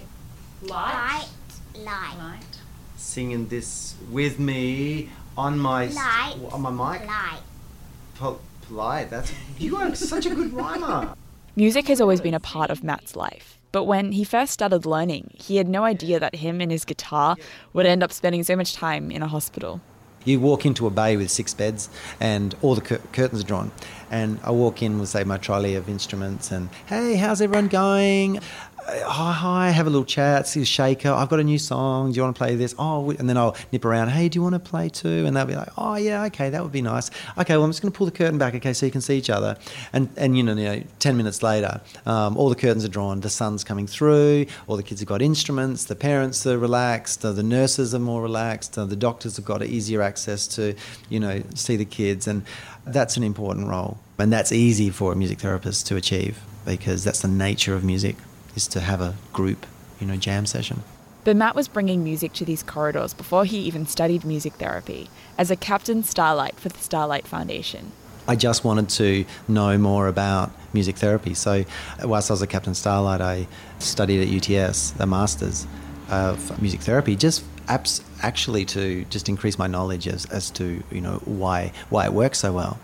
Light. 0.62 1.26
Light. 1.76 2.38
Singing 2.96 3.48
this 3.48 3.96
with 4.10 4.38
me 4.38 5.10
on 5.36 5.58
my 5.58 5.86
Light. 5.86 6.36
on 6.52 6.62
my 6.62 6.70
mic. 6.70 7.06
Light. 7.06 7.40
Po- 8.16 8.40
polite. 8.62 9.10
That's 9.10 9.32
you 9.58 9.76
are 9.76 9.94
such 9.94 10.26
a 10.26 10.34
good 10.34 10.52
rhymer. 10.52 11.14
Music 11.56 11.86
has 11.88 12.00
always 12.00 12.20
been 12.20 12.34
a 12.34 12.40
part 12.40 12.70
of 12.70 12.82
Matt's 12.82 13.14
life. 13.14 13.58
But 13.70 13.84
when 13.84 14.12
he 14.12 14.24
first 14.24 14.52
started 14.52 14.86
learning, 14.86 15.32
he 15.34 15.56
had 15.56 15.68
no 15.68 15.84
idea 15.84 16.18
that 16.20 16.36
him 16.36 16.60
and 16.60 16.70
his 16.70 16.84
guitar 16.84 17.36
would 17.72 17.86
end 17.86 18.02
up 18.02 18.12
spending 18.12 18.42
so 18.44 18.54
much 18.56 18.74
time 18.74 19.10
in 19.10 19.22
a 19.22 19.26
hospital. 19.28 19.80
You 20.24 20.40
walk 20.40 20.64
into 20.64 20.86
a 20.86 20.90
bay 20.90 21.16
with 21.16 21.30
six 21.30 21.52
beds 21.52 21.90
and 22.18 22.54
all 22.62 22.74
the 22.74 22.80
cur- 22.80 23.00
curtains 23.12 23.42
are 23.42 23.46
drawn. 23.46 23.72
And 24.10 24.38
I 24.42 24.52
walk 24.52 24.82
in 24.82 24.98
with, 24.98 25.08
say, 25.10 25.22
my 25.24 25.36
trolley 25.38 25.74
of 25.74 25.88
instruments 25.88 26.50
and, 26.50 26.70
hey, 26.86 27.16
how's 27.16 27.40
everyone 27.42 27.68
going? 27.68 28.40
Hi, 28.86 29.32
hi, 29.32 29.70
have 29.70 29.86
a 29.86 29.90
little 29.90 30.04
chat, 30.04 30.46
see 30.46 30.62
a 30.62 30.64
shaker. 30.64 31.10
I've 31.10 31.28
got 31.28 31.40
a 31.40 31.44
new 31.44 31.58
song. 31.58 32.12
Do 32.12 32.16
you 32.16 32.22
want 32.22 32.36
to 32.36 32.38
play 32.38 32.54
this? 32.54 32.74
Oh, 32.78 33.10
and 33.10 33.28
then 33.28 33.36
I'll 33.36 33.56
nip 33.72 33.84
around. 33.84 34.08
Hey, 34.08 34.28
do 34.28 34.38
you 34.38 34.42
want 34.42 34.54
to 34.54 34.58
play 34.58 34.88
too? 34.88 35.24
And 35.26 35.36
they'll 35.36 35.46
be 35.46 35.56
like, 35.56 35.70
oh 35.78 35.94
yeah, 35.96 36.24
okay, 36.24 36.50
that 36.50 36.62
would 36.62 36.72
be 36.72 36.82
nice. 36.82 37.10
Okay, 37.38 37.56
well 37.56 37.64
I'm 37.64 37.70
just 37.70 37.82
going 37.82 37.92
to 37.92 37.96
pull 37.96 38.06
the 38.06 38.12
curtain 38.12 38.38
back, 38.38 38.54
okay, 38.54 38.72
so 38.72 38.86
you 38.86 38.92
can 38.92 39.00
see 39.00 39.16
each 39.16 39.30
other. 39.30 39.56
And 39.92 40.08
and 40.16 40.36
you 40.36 40.42
know, 40.42 40.54
you 40.54 40.64
know 40.64 40.82
ten 40.98 41.16
minutes 41.16 41.42
later, 41.42 41.80
um, 42.06 42.36
all 42.36 42.48
the 42.48 42.54
curtains 42.54 42.84
are 42.84 42.88
drawn. 42.88 43.20
The 43.20 43.30
sun's 43.30 43.64
coming 43.64 43.86
through. 43.86 44.46
All 44.66 44.76
the 44.76 44.82
kids 44.82 45.00
have 45.00 45.08
got 45.08 45.22
instruments. 45.22 45.84
The 45.84 45.96
parents 45.96 46.46
are 46.46 46.58
relaxed. 46.58 47.24
Uh, 47.24 47.32
the 47.32 47.42
nurses 47.42 47.94
are 47.94 47.98
more 47.98 48.22
relaxed. 48.22 48.76
Uh, 48.76 48.84
the 48.84 48.96
doctors 48.96 49.36
have 49.36 49.44
got 49.44 49.62
easier 49.64 50.02
access 50.02 50.46
to, 50.48 50.74
you 51.08 51.20
know, 51.20 51.42
see 51.54 51.76
the 51.76 51.84
kids, 51.84 52.28
and 52.28 52.44
that's 52.86 53.16
an 53.16 53.22
important 53.22 53.68
role. 53.68 53.98
And 54.18 54.32
that's 54.32 54.52
easy 54.52 54.90
for 54.90 55.12
a 55.12 55.16
music 55.16 55.40
therapist 55.40 55.86
to 55.88 55.96
achieve 55.96 56.38
because 56.64 57.02
that's 57.04 57.20
the 57.20 57.28
nature 57.28 57.74
of 57.74 57.82
music 57.84 58.16
is 58.54 58.66
to 58.68 58.80
have 58.80 59.00
a 59.00 59.14
group, 59.32 59.66
you 60.00 60.06
know, 60.06 60.16
jam 60.16 60.46
session. 60.46 60.82
But 61.24 61.36
Matt 61.36 61.54
was 61.54 61.68
bringing 61.68 62.04
music 62.04 62.34
to 62.34 62.44
these 62.44 62.62
corridors 62.62 63.14
before 63.14 63.46
he 63.46 63.58
even 63.60 63.86
studied 63.86 64.24
music 64.24 64.54
therapy 64.54 65.08
as 65.38 65.50
a 65.50 65.56
Captain 65.56 66.02
Starlight 66.02 66.60
for 66.60 66.68
the 66.68 66.78
Starlight 66.78 67.26
Foundation. 67.26 67.92
I 68.26 68.36
just 68.36 68.64
wanted 68.64 68.88
to 68.90 69.24
know 69.48 69.76
more 69.78 70.06
about 70.08 70.50
music 70.72 70.96
therapy. 70.96 71.34
So, 71.34 71.64
whilst 72.02 72.30
I 72.30 72.34
was 72.34 72.42
a 72.42 72.46
Captain 72.46 72.74
Starlight, 72.74 73.20
I 73.20 73.46
studied 73.78 74.22
at 74.22 74.50
UTS, 74.50 74.92
the 74.92 75.06
Masters 75.06 75.66
of 76.10 76.60
Music 76.60 76.80
Therapy, 76.80 77.16
just 77.16 77.44
apps 77.66 78.02
actually 78.22 78.64
to 78.64 79.04
just 79.06 79.28
increase 79.28 79.58
my 79.58 79.66
knowledge 79.66 80.06
as, 80.06 80.26
as 80.26 80.50
to 80.50 80.82
you 80.90 81.00
know 81.00 81.20
why 81.24 81.72
why 81.90 82.04
it 82.06 82.12
works 82.12 82.38
so 82.38 82.52
well. 82.52 82.78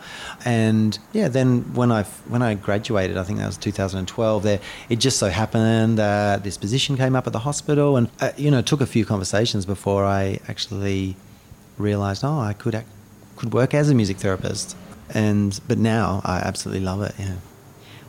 And 0.44 0.98
yeah 1.12 1.28
then 1.28 1.74
when 1.74 1.92
I 1.92 2.04
when 2.28 2.42
I 2.42 2.54
graduated 2.54 3.16
I 3.16 3.24
think 3.24 3.38
that 3.38 3.46
was 3.46 3.56
2012 3.58 4.42
there 4.42 4.60
it 4.88 4.96
just 4.96 5.18
so 5.18 5.28
happened 5.28 5.98
that 5.98 6.44
this 6.44 6.56
position 6.56 6.96
came 6.96 7.14
up 7.16 7.26
at 7.26 7.32
the 7.32 7.40
hospital. 7.40 7.96
And 7.96 8.10
uh, 8.20 8.32
you 8.36 8.50
know 8.50 8.62
took 8.62 8.80
a 8.80 8.86
few 8.86 9.04
conversations 9.04 9.66
before 9.66 10.04
I 10.04 10.40
actually 10.48 11.16
realized 11.78 12.24
oh 12.24 12.38
I 12.38 12.52
could 12.52 12.74
act, 12.74 12.88
could 13.36 13.52
work 13.52 13.74
as 13.74 13.90
a 13.90 13.94
music 13.94 14.18
therapist. 14.18 14.76
And 15.12 15.58
but 15.66 15.78
now 15.78 16.22
I 16.24 16.38
absolutely 16.38 16.84
love 16.84 17.02
it 17.02 17.14
yeah. 17.18 17.36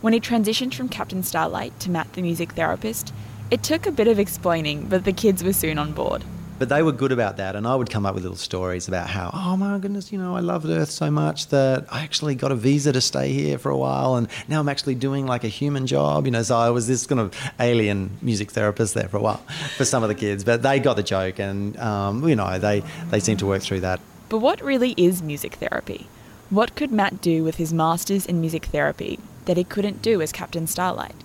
When 0.02 0.14
he 0.14 0.20
transitioned 0.20 0.74
from 0.74 0.90
Captain 0.90 1.22
Starlight 1.22 1.80
to 1.82 1.92
Matt 1.92 2.14
the 2.14 2.22
music 2.22 2.54
therapist 2.54 3.14
it 3.50 3.64
took 3.64 3.86
a 3.86 3.92
bit 3.92 4.08
of 4.08 4.18
explaining 4.18 4.88
but 4.88 5.04
the 5.04 5.12
kids 5.12 5.44
were 5.44 5.54
soon 5.54 5.78
on 5.78 5.92
board 5.92 6.24
but 6.62 6.70
they 6.70 6.84
were 6.84 6.92
good 6.92 7.12
about 7.12 7.38
that, 7.38 7.56
and 7.56 7.68
I 7.68 7.74
would 7.74 7.90
come 7.90 8.06
up 8.06 8.14
with 8.14 8.22
little 8.22 8.38
stories 8.38 8.88
about 8.88 9.10
how, 9.10 9.32
oh 9.34 9.58
my 9.58 9.80
goodness, 9.80 10.12
you 10.12 10.20
know, 10.20 10.36
I 10.36 10.42
loved 10.42 10.68
Earth 10.68 10.92
so 10.92 11.10
much 11.10 11.48
that 11.48 11.88
I 11.90 12.04
actually 12.04 12.36
got 12.36 12.52
a 12.52 12.56
visa 12.56 12.94
to 12.94 13.02
stay 13.02 13.34
here 13.34 13.58
for 13.58 13.72
a 13.72 13.78
while, 13.78 14.14
and 14.14 14.28
now 14.48 14.60
I'm 14.60 14.70
actually 14.70 14.94
doing 14.94 15.26
like 15.26 15.44
a 15.44 15.48
human 15.48 15.88
job, 15.88 16.28
you 16.28 16.32
know. 16.32 16.44
So 16.44 16.56
I 16.56 16.70
was 16.70 16.88
this 16.88 17.08
kind 17.08 17.20
of 17.20 17.36
alien 17.60 18.16
music 18.22 18.52
therapist 18.52 18.94
there 18.94 19.08
for 19.08 19.18
a 19.18 19.22
while 19.22 19.38
for 19.76 19.86
some 19.86 20.04
of 20.04 20.10
the 20.10 20.14
kids, 20.14 20.44
but 20.44 20.62
they 20.62 20.80
got 20.80 20.98
the 20.98 21.02
joke, 21.02 21.40
and 21.40 21.76
um, 21.80 22.30
you 22.30 22.36
know, 22.36 22.60
they 22.60 22.84
they 23.10 23.20
seem 23.20 23.38
to 23.38 23.48
work 23.48 23.64
through 23.64 23.80
that. 23.80 24.00
But 24.30 24.38
what 24.38 24.62
really 24.62 24.94
is 24.98 25.24
music 25.24 25.56
therapy? 25.56 26.10
What 26.52 26.76
could 26.76 26.92
Matt 26.92 27.22
do 27.22 27.44
with 27.44 27.56
his 27.56 27.74
masters 27.74 28.28
in 28.28 28.40
music 28.40 28.66
therapy 28.66 29.18
that 29.46 29.58
he 29.58 29.64
couldn't 29.64 30.04
do 30.04 30.22
as 30.22 30.32
Captain 30.32 30.68
Starlight? 30.68 31.16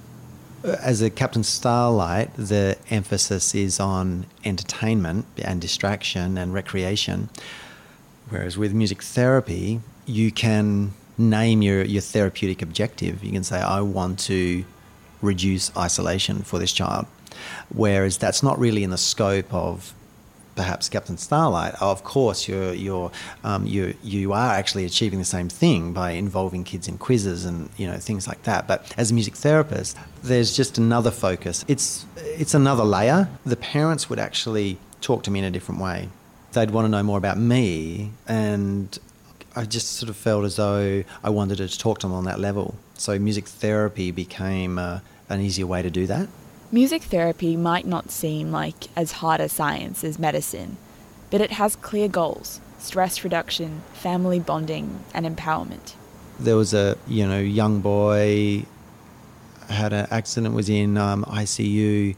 Uh, 0.67 0.77
as 0.81 1.01
a 1.01 1.09
Captain 1.09 1.45
Starlight, 1.45 2.35
the 2.37 2.77
emphasis 2.91 3.55
is 3.55 3.79
on 3.79 4.27
entertainment 4.45 5.25
and 5.39 5.61
distraction 5.61 6.37
and 6.37 6.53
recreation. 6.53 7.29
Whereas 8.31 8.59
with 8.59 8.75
music 8.75 9.01
therapy, 9.01 9.81
you 10.07 10.33
can 10.33 10.93
name 11.17 11.63
your, 11.63 11.85
your 11.85 12.03
therapeutic 12.03 12.63
objective. 12.63 13.23
You 13.23 13.31
can 13.31 13.45
say, 13.45 13.61
I 13.61 13.81
want 13.81 14.19
to 14.21 14.65
reduce 15.23 15.75
isolation 15.77 16.43
for 16.43 16.59
this 16.59 16.73
child. 16.73 17.07
Whereas 17.73 18.19
that's 18.19 18.43
not 18.43 18.59
really 18.59 18.83
in 18.83 18.91
the 18.91 18.99
scope 18.99 19.53
of 19.55 19.95
perhaps 20.57 20.88
Captain 20.88 21.16
Starlight, 21.16 21.75
of 21.81 22.03
course 22.03 22.49
you're 22.49 22.75
you're 22.75 23.12
um, 23.45 23.66
you 23.66 23.95
you 24.03 24.33
are 24.33 24.53
actually 24.55 24.85
achieving 24.85 25.19
the 25.19 25.25
same 25.25 25.49
thing 25.49 25.92
by 25.92 26.12
involving 26.12 26.64
kids 26.64 26.88
in 26.88 26.99
quizzes 26.99 27.45
and 27.45 27.71
you 27.77 27.87
know 27.87 27.99
things 27.99 28.27
like 28.27 28.42
that. 28.42 28.66
But 28.66 28.92
as 28.97 29.11
a 29.11 29.14
music 29.14 29.37
therapist, 29.37 29.97
there's 30.23 30.57
just 30.57 30.79
another 30.79 31.12
focus. 31.12 31.64
It's 31.69 32.07
it's 32.16 32.55
another 32.55 32.85
layer. 32.85 33.29
The 33.45 33.57
parents 33.57 34.11
would 34.11 34.19
actually 34.19 34.79
talk 35.01 35.23
to 35.25 35.31
me 35.31 35.38
in 35.38 35.45
a 35.45 35.51
different 35.51 35.81
way. 35.81 36.09
They'd 36.53 36.71
want 36.71 36.87
to 36.87 36.88
know 36.88 37.03
more 37.03 37.19
about 37.19 37.38
me, 37.38 38.11
and 38.27 38.99
I 39.55 39.64
just 39.64 39.92
sort 39.95 40.09
of 40.11 40.16
felt 40.16 40.45
as 40.45 40.57
though 40.57 41.05
I 41.23 41.31
wanted 41.31 41.59
to 41.59 41.79
talk 41.79 41.99
to 42.01 42.07
them 42.07 42.16
on 42.16 42.25
that 42.25 42.40
level. 42.40 42.75
So 42.95 43.19
music 43.19 43.47
therapy 43.47 44.11
became 44.11 44.79
uh, 44.79 45.01
an 45.29 45.40
easier 45.40 45.66
way 45.66 45.83
to 45.83 45.90
do 45.90 46.07
that. 46.07 46.29
Music 46.77 47.05
therapy 47.05 47.57
might 47.57 47.87
not 47.87 48.11
seem 48.11 48.53
like 48.53 48.89
as 48.95 49.12
hard 49.12 49.41
a 49.41 49.49
science 49.49 50.05
as 50.05 50.19
medicine, 50.19 50.77
but 51.31 51.41
it 51.41 51.53
has 51.53 51.75
clear 51.75 52.07
goals 52.07 52.61
stress 52.79 53.25
reduction, 53.25 53.81
family 53.95 54.39
bonding, 54.39 55.03
and 55.15 55.25
empowerment. 55.25 55.95
There 56.39 56.55
was 56.55 56.75
a 56.75 56.99
you 57.07 57.27
know 57.27 57.39
young 57.39 57.81
boy 57.81 58.67
had 59.71 59.95
an 59.95 60.07
accident, 60.11 60.55
was 60.55 60.69
in 60.69 60.99
um, 60.99 61.25
ICU, 61.25 62.15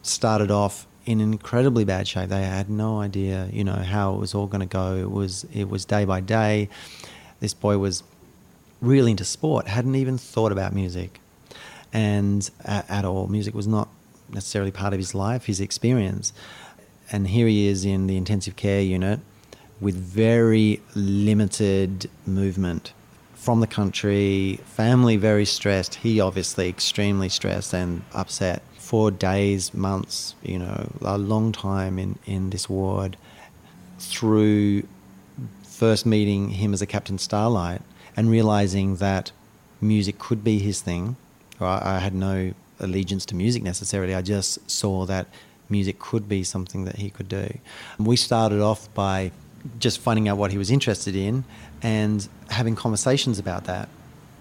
started 0.00 0.50
off 0.50 0.86
in 1.04 1.20
incredibly 1.20 1.84
bad 1.84 2.08
shape. 2.08 2.30
They 2.30 2.44
had 2.44 2.70
no 2.70 3.00
idea, 3.00 3.50
you 3.52 3.64
know, 3.64 3.74
how 3.74 4.14
it 4.14 4.18
was 4.18 4.34
all 4.34 4.46
going 4.46 4.66
to 4.66 4.74
go. 4.82 4.96
It 4.96 5.10
was 5.10 5.44
it 5.52 5.68
was 5.68 5.84
day 5.84 6.06
by 6.06 6.22
day. 6.22 6.70
This 7.40 7.52
boy 7.52 7.76
was 7.76 8.02
really 8.80 9.10
into 9.10 9.26
sport, 9.26 9.66
hadn't 9.66 9.96
even 9.96 10.16
thought 10.16 10.52
about 10.52 10.72
music 10.72 11.20
and 11.92 12.50
at, 12.64 12.88
at 12.90 13.04
all. 13.04 13.26
Music 13.26 13.54
was 13.54 13.66
not 13.66 13.88
necessarily 14.30 14.70
part 14.70 14.92
of 14.92 14.98
his 14.98 15.14
life, 15.14 15.46
his 15.46 15.60
experience. 15.60 16.32
And 17.10 17.28
here 17.28 17.46
he 17.46 17.66
is 17.66 17.84
in 17.84 18.06
the 18.06 18.16
intensive 18.16 18.56
care 18.56 18.80
unit 18.80 19.20
with 19.80 19.96
very 19.96 20.80
limited 20.94 22.08
movement 22.24 22.92
from 23.42 23.58
the 23.58 23.66
country, 23.66 24.60
family 24.66 25.16
very 25.16 25.44
stressed, 25.44 25.96
he 25.96 26.20
obviously 26.20 26.68
extremely 26.68 27.28
stressed 27.28 27.74
and 27.74 28.04
upset. 28.14 28.62
For 28.78 29.10
days, 29.10 29.74
months, 29.74 30.36
you 30.44 30.60
know, 30.60 30.92
a 31.00 31.18
long 31.18 31.50
time 31.50 31.98
in, 31.98 32.20
in 32.24 32.50
this 32.50 32.68
ward 32.68 33.16
through 33.98 34.84
first 35.64 36.06
meeting 36.06 36.50
him 36.50 36.72
as 36.72 36.82
a 36.82 36.86
Captain 36.86 37.18
Starlight 37.18 37.82
and 38.16 38.30
realizing 38.30 38.96
that 38.96 39.32
music 39.80 40.20
could 40.20 40.44
be 40.44 40.60
his 40.60 40.80
thing 40.80 41.16
I, 41.64 41.96
I 41.96 41.98
had 41.98 42.14
no 42.14 42.52
allegiance 42.80 43.24
to 43.26 43.34
music 43.34 43.62
necessarily. 43.62 44.14
I 44.14 44.22
just 44.22 44.70
saw 44.70 45.06
that 45.06 45.26
music 45.68 45.98
could 45.98 46.28
be 46.28 46.44
something 46.44 46.84
that 46.84 46.96
he 46.96 47.10
could 47.10 47.28
do. 47.28 47.58
We 47.98 48.16
started 48.16 48.60
off 48.60 48.92
by 48.94 49.32
just 49.78 49.98
finding 50.00 50.28
out 50.28 50.36
what 50.36 50.50
he 50.50 50.58
was 50.58 50.70
interested 50.70 51.16
in 51.16 51.44
and 51.82 52.28
having 52.50 52.74
conversations 52.74 53.38
about 53.38 53.64
that. 53.64 53.88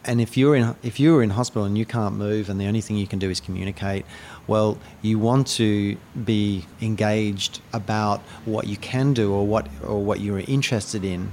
And 0.03 0.19
if 0.19 0.35
you're 0.35 0.55
in 0.55 0.75
if 0.81 0.99
you're 0.99 1.21
in 1.21 1.29
hospital 1.29 1.63
and 1.63 1.77
you 1.77 1.85
can't 1.85 2.15
move 2.15 2.49
and 2.49 2.59
the 2.59 2.65
only 2.65 2.81
thing 2.81 2.97
you 2.97 3.05
can 3.05 3.19
do 3.19 3.29
is 3.29 3.39
communicate, 3.39 4.03
well, 4.47 4.79
you 5.03 5.19
want 5.19 5.45
to 5.57 5.95
be 6.25 6.65
engaged 6.81 7.61
about 7.71 8.19
what 8.45 8.65
you 8.65 8.77
can 8.77 9.13
do 9.13 9.31
or 9.31 9.45
what 9.45 9.67
or 9.85 10.03
what 10.03 10.19
you're 10.19 10.39
interested 10.39 11.05
in. 11.05 11.31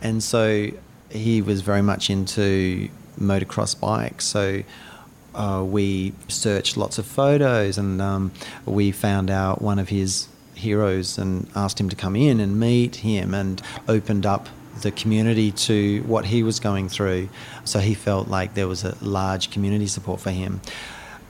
And 0.00 0.22
so 0.22 0.68
he 1.10 1.42
was 1.42 1.62
very 1.62 1.82
much 1.82 2.10
into 2.10 2.88
motocross 3.18 3.78
bikes. 3.78 4.24
So 4.24 4.62
uh, 5.34 5.64
we 5.66 6.12
searched 6.28 6.76
lots 6.76 6.98
of 6.98 7.06
photos 7.06 7.78
and 7.78 8.00
um, 8.00 8.32
we 8.66 8.90
found 8.92 9.30
out 9.30 9.62
one 9.62 9.78
of 9.78 9.88
his 9.88 10.28
heroes 10.54 11.18
and 11.18 11.48
asked 11.54 11.80
him 11.80 11.88
to 11.88 11.96
come 11.96 12.14
in 12.14 12.40
and 12.40 12.60
meet 12.60 12.96
him 12.96 13.34
and 13.34 13.62
opened 13.88 14.26
up 14.26 14.48
the 14.82 14.90
community 14.90 15.52
to 15.52 16.02
what 16.02 16.24
he 16.26 16.42
was 16.42 16.60
going 16.60 16.88
through. 16.88 17.28
So 17.64 17.80
he 17.80 17.94
felt 17.94 18.28
like 18.28 18.54
there 18.54 18.68
was 18.68 18.84
a 18.84 18.96
large 19.02 19.50
community 19.50 19.86
support 19.86 20.20
for 20.20 20.30
him. 20.30 20.60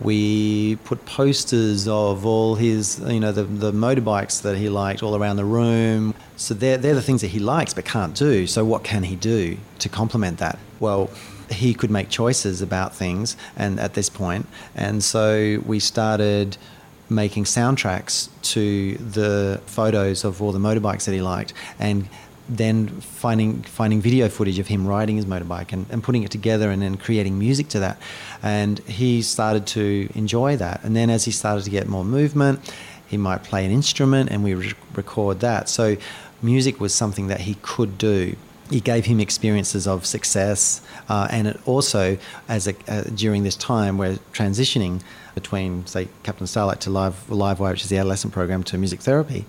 We 0.00 0.76
put 0.84 1.04
posters 1.04 1.86
of 1.86 2.24
all 2.24 2.54
his, 2.54 3.00
you 3.06 3.20
know, 3.20 3.32
the, 3.32 3.44
the 3.44 3.72
motorbikes 3.72 4.42
that 4.42 4.56
he 4.56 4.70
liked 4.70 5.02
all 5.02 5.14
around 5.14 5.36
the 5.36 5.44
room. 5.44 6.14
So 6.36 6.54
they're, 6.54 6.78
they're 6.78 6.94
the 6.94 7.02
things 7.02 7.20
that 7.20 7.28
he 7.28 7.38
likes 7.38 7.74
but 7.74 7.84
can't 7.84 8.14
do. 8.14 8.46
So 8.46 8.64
what 8.64 8.82
can 8.82 9.02
he 9.02 9.16
do 9.16 9.58
to 9.80 9.88
complement 9.90 10.38
that? 10.38 10.58
Well, 10.78 11.10
he 11.50 11.74
could 11.74 11.90
make 11.90 12.08
choices 12.08 12.62
about 12.62 12.94
things 12.94 13.36
and 13.56 13.80
at 13.80 13.94
this 13.94 14.08
point. 14.08 14.46
And 14.74 15.02
so 15.02 15.62
we 15.66 15.80
started 15.80 16.56
making 17.08 17.44
soundtracks 17.44 18.28
to 18.42 18.94
the 18.96 19.60
photos 19.66 20.24
of 20.24 20.40
all 20.40 20.52
the 20.52 20.58
motorbikes 20.58 21.04
that 21.06 21.12
he 21.12 21.20
liked 21.20 21.52
and 21.78 22.08
then 22.48 22.88
finding 23.00 23.62
finding 23.62 24.00
video 24.00 24.28
footage 24.28 24.58
of 24.58 24.66
him 24.66 24.86
riding 24.86 25.16
his 25.16 25.24
motorbike 25.24 25.72
and, 25.72 25.86
and 25.90 26.02
putting 26.02 26.24
it 26.24 26.30
together 26.30 26.70
and 26.70 26.82
then 26.82 26.96
creating 26.96 27.38
music 27.38 27.68
to 27.68 27.80
that. 27.80 28.00
And 28.42 28.78
he 28.80 29.22
started 29.22 29.66
to 29.68 30.08
enjoy 30.14 30.56
that. 30.56 30.82
And 30.82 30.96
then 30.96 31.10
as 31.10 31.24
he 31.24 31.30
started 31.30 31.64
to 31.64 31.70
get 31.70 31.86
more 31.88 32.04
movement 32.04 32.60
he 33.10 33.16
might 33.16 33.42
play 33.42 33.66
an 33.66 33.72
instrument 33.72 34.30
and 34.30 34.44
we 34.44 34.54
re- 34.54 34.72
record 34.94 35.40
that. 35.40 35.68
So 35.68 35.96
music 36.42 36.80
was 36.80 36.94
something 36.94 37.26
that 37.26 37.40
he 37.40 37.56
could 37.60 37.98
do 37.98 38.36
it 38.70 38.84
gave 38.84 39.04
him 39.04 39.20
experiences 39.20 39.86
of 39.86 40.06
success, 40.06 40.80
uh, 41.08 41.28
and 41.30 41.48
it 41.48 41.60
also, 41.66 42.18
as 42.48 42.66
a, 42.68 42.74
uh, 42.88 43.02
during 43.14 43.42
this 43.42 43.56
time, 43.56 43.98
we're 43.98 44.18
transitioning 44.32 45.02
between, 45.34 45.86
say, 45.86 46.08
Captain 46.22 46.46
Starlight 46.46 46.80
to 46.82 46.90
Live 46.90 47.26
Livewire, 47.28 47.72
which 47.72 47.82
is 47.82 47.88
the 47.88 47.98
adolescent 47.98 48.32
program, 48.32 48.62
to 48.64 48.78
music 48.78 49.00
therapy, 49.00 49.44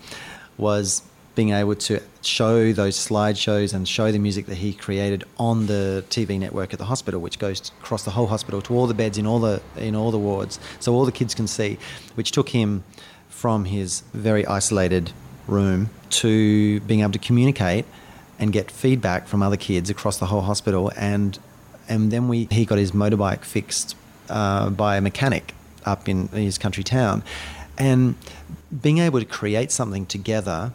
was 0.58 1.04
being 1.36 1.52
able 1.52 1.76
to 1.76 2.02
show 2.22 2.74
those 2.74 2.98
slideshows 2.98 3.74
and 3.74 3.88
show 3.88 4.12
the 4.12 4.20
music 4.20 4.48
that 4.48 4.56
he 4.56 4.74
created 4.74 5.24
on 5.38 5.68
the 5.68 6.04
TV 6.10 6.38
network 6.38 6.74
at 6.74 6.80
the 6.80 6.86
hospital, 6.86 7.22
which 7.22 7.40
goes 7.40 7.72
across 7.82 8.04
the 8.04 8.12
whole 8.12 8.28
hospital 8.28 8.62
to 8.62 8.74
all 8.76 8.86
the 8.86 8.94
beds 8.94 9.18
in 9.18 9.26
all 9.26 9.40
the 9.40 9.62
in 9.78 9.96
all 9.96 10.12
the 10.12 10.20
wards, 10.20 10.60
so 10.80 10.94
all 10.94 11.06
the 11.06 11.12
kids 11.12 11.34
can 11.34 11.48
see, 11.48 11.78
which 12.16 12.32
took 12.32 12.50
him 12.50 12.84
from 13.30 13.66
his 13.66 14.02
very 14.14 14.46
isolated 14.46 15.12
room 15.48 15.90
to 16.10 16.80
being 16.82 17.00
able 17.00 17.12
to 17.12 17.20
communicate 17.20 17.86
and 18.42 18.52
get 18.52 18.70
feedback 18.72 19.28
from 19.28 19.42
other 19.42 19.56
kids 19.56 19.90
across 19.90 20.18
the 20.18 20.26
whole 20.26 20.42
hospital. 20.42 20.92
And 20.98 21.40
and 21.88 22.12
then 22.12 22.28
we 22.28 22.48
he 22.52 22.66
got 22.66 22.78
his 22.78 22.92
motorbike 22.92 23.46
fixed 23.46 23.96
uh, 24.30 24.70
by 24.72 24.98
a 24.98 25.02
mechanic 25.02 25.54
up 25.86 26.10
in 26.10 26.28
his 26.30 26.58
country 26.58 26.84
town, 26.84 27.24
and 27.78 28.16
being 28.82 28.98
able 28.98 29.20
to 29.20 29.26
create 29.26 29.72
something 29.72 30.06
together, 30.06 30.74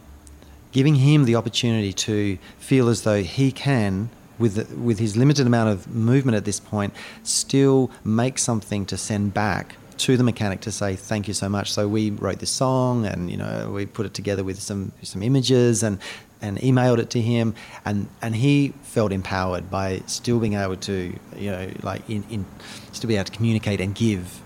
giving 0.71 0.95
him 0.95 1.25
the 1.25 1.35
opportunity 1.35 1.93
to 1.93 2.37
feel 2.57 2.89
as 2.89 3.03
though 3.03 3.21
he 3.21 3.51
can. 3.51 4.09
With, 4.39 4.71
with 4.73 4.99
his 4.99 5.17
limited 5.17 5.47
amount 5.47 5.71
of 5.71 5.87
movement 5.87 6.35
at 6.37 6.45
this 6.45 6.59
point, 6.59 6.93
still 7.23 7.89
make 8.03 8.37
something 8.37 8.85
to 8.85 8.95
send 8.95 9.33
back 9.33 9.77
to 9.99 10.17
the 10.17 10.23
mechanic 10.23 10.61
to 10.61 10.71
say 10.71 10.95
thank 10.95 11.27
you 11.27 11.33
so 11.33 11.49
much. 11.49 11.71
So 11.71 11.87
we 11.87 12.11
wrote 12.11 12.39
this 12.39 12.49
song, 12.49 13.05
and 13.05 13.29
you 13.29 13.37
know 13.37 13.71
we 13.73 13.85
put 13.85 14.05
it 14.05 14.13
together 14.13 14.43
with 14.43 14.59
some 14.61 14.91
some 15.03 15.23
images, 15.23 15.83
and 15.83 15.99
and 16.41 16.57
emailed 16.59 16.99
it 16.99 17.09
to 17.11 17.21
him, 17.21 17.55
and 17.85 18.07
and 18.21 18.35
he 18.35 18.73
felt 18.83 19.11
empowered 19.11 19.69
by 19.69 20.01
still 20.05 20.39
being 20.39 20.53
able 20.53 20.77
to 20.77 21.13
you 21.35 21.51
know 21.51 21.69
like 21.83 22.07
in, 22.09 22.23
in 22.29 22.45
still 22.91 23.07
be 23.07 23.15
able 23.15 23.25
to 23.25 23.31
communicate 23.31 23.81
and 23.81 23.95
give 23.95 24.41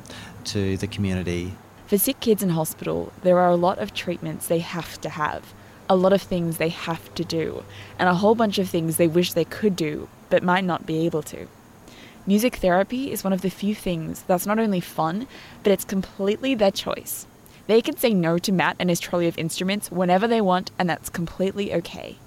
to 0.46 0.78
the 0.78 0.88
community. 0.88 1.54
For 1.88 1.98
sick 1.98 2.20
kids 2.22 2.42
in 2.42 2.50
hospital, 2.50 3.12
there 3.24 3.38
are 3.40 3.50
a 3.50 3.58
lot 3.58 3.80
of 3.80 3.94
treatments 3.94 4.48
they 4.48 4.60
have 4.60 5.00
to 5.02 5.10
have, 5.10 5.54
a 5.90 5.96
lot 5.96 6.14
of 6.14 6.22
things 6.22 6.58
they 6.58 6.70
have 6.70 7.14
to 7.16 7.26
do, 7.26 7.64
and 8.00 8.08
a 8.08 8.16
whole 8.16 8.36
bunch 8.36 8.58
of 8.58 8.70
things 8.70 8.96
they 8.96 9.08
wish 9.08 9.34
they 9.34 9.46
could 9.46 9.76
do 9.76 10.08
but 10.32 10.42
might 10.42 10.64
not 10.64 10.88
be 10.88 11.06
able 11.06 11.22
to. 11.22 11.48
Music 12.28 12.58
therapy 12.58 13.12
is 13.12 13.24
one 13.24 13.34
of 13.34 13.42
the 13.42 13.50
few 13.50 13.74
things 13.74 14.22
that's 14.28 14.46
not 14.46 14.60
only 14.60 14.80
fun, 14.80 15.28
but 15.64 15.72
it's 15.72 15.84
completely 15.84 16.54
their 16.54 16.70
choice. 16.70 17.26
They 17.66 17.82
can 17.82 17.98
say 17.98 18.14
no 18.14 18.38
to 18.38 18.52
Matt 18.52 18.76
and 18.80 18.90
his 18.90 19.00
trolley 19.00 19.28
of 19.28 19.38
instruments 19.40 19.90
whenever 19.90 20.28
they 20.28 20.40
want, 20.40 20.70
and 20.78 20.88
that's 20.88 21.10
completely 21.10 21.74
okay. 21.74 22.18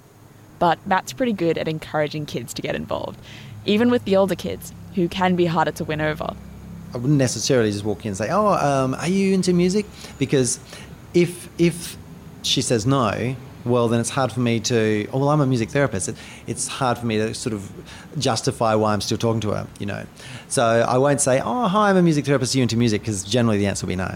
But 0.59 0.85
Matt's 0.85 1.13
pretty 1.13 1.31
good 1.31 1.57
at 1.57 1.69
encouraging 1.69 2.25
kids 2.25 2.53
to 2.55 2.61
get 2.61 2.75
involved, 2.75 3.19
even 3.65 3.89
with 3.89 4.03
the 4.03 4.17
older 4.17 4.35
kids, 4.35 4.73
who 4.95 5.07
can 5.07 5.37
be 5.37 5.45
harder 5.45 5.71
to 5.71 5.85
win 5.85 6.01
over. 6.01 6.35
I 6.93 6.97
wouldn't 6.97 7.19
necessarily 7.19 7.71
just 7.71 7.85
walk 7.85 8.05
in 8.05 8.09
and 8.09 8.17
say, 8.17 8.29
"Oh, 8.29 8.53
um, 8.53 8.95
are 8.95 9.07
you 9.07 9.33
into 9.33 9.53
music?" 9.53 9.85
Because 10.17 10.59
if 11.13 11.49
if 11.57 11.97
she 12.41 12.61
says 12.61 12.85
no, 12.85 13.35
well, 13.65 13.87
then 13.87 13.99
it's 13.99 14.11
hard 14.11 14.31
for 14.31 14.39
me 14.39 14.59
to. 14.61 15.07
Oh, 15.11 15.19
well, 15.19 15.29
I'm 15.29 15.41
a 15.41 15.45
music 15.45 15.69
therapist. 15.69 16.09
It, 16.09 16.15
it's 16.47 16.67
hard 16.67 16.97
for 16.97 17.05
me 17.05 17.17
to 17.17 17.33
sort 17.33 17.53
of 17.53 17.71
justify 18.17 18.75
why 18.75 18.93
I'm 18.93 19.01
still 19.01 19.17
talking 19.17 19.41
to 19.41 19.51
her. 19.51 19.67
You 19.79 19.87
know, 19.87 20.05
so 20.47 20.63
I 20.63 20.97
won't 20.97 21.19
say, 21.19 21.41
"Oh, 21.43 21.67
hi, 21.67 21.89
I'm 21.89 21.97
a 21.97 22.01
music 22.01 22.25
therapist. 22.25 22.53
Are 22.53 22.59
you 22.59 22.61
into 22.63 22.77
music?" 22.77 23.01
Because 23.01 23.23
generally 23.23 23.57
the 23.57 23.65
answer 23.67 23.85
will 23.85 23.89
be 23.89 23.95
no. 23.95 24.15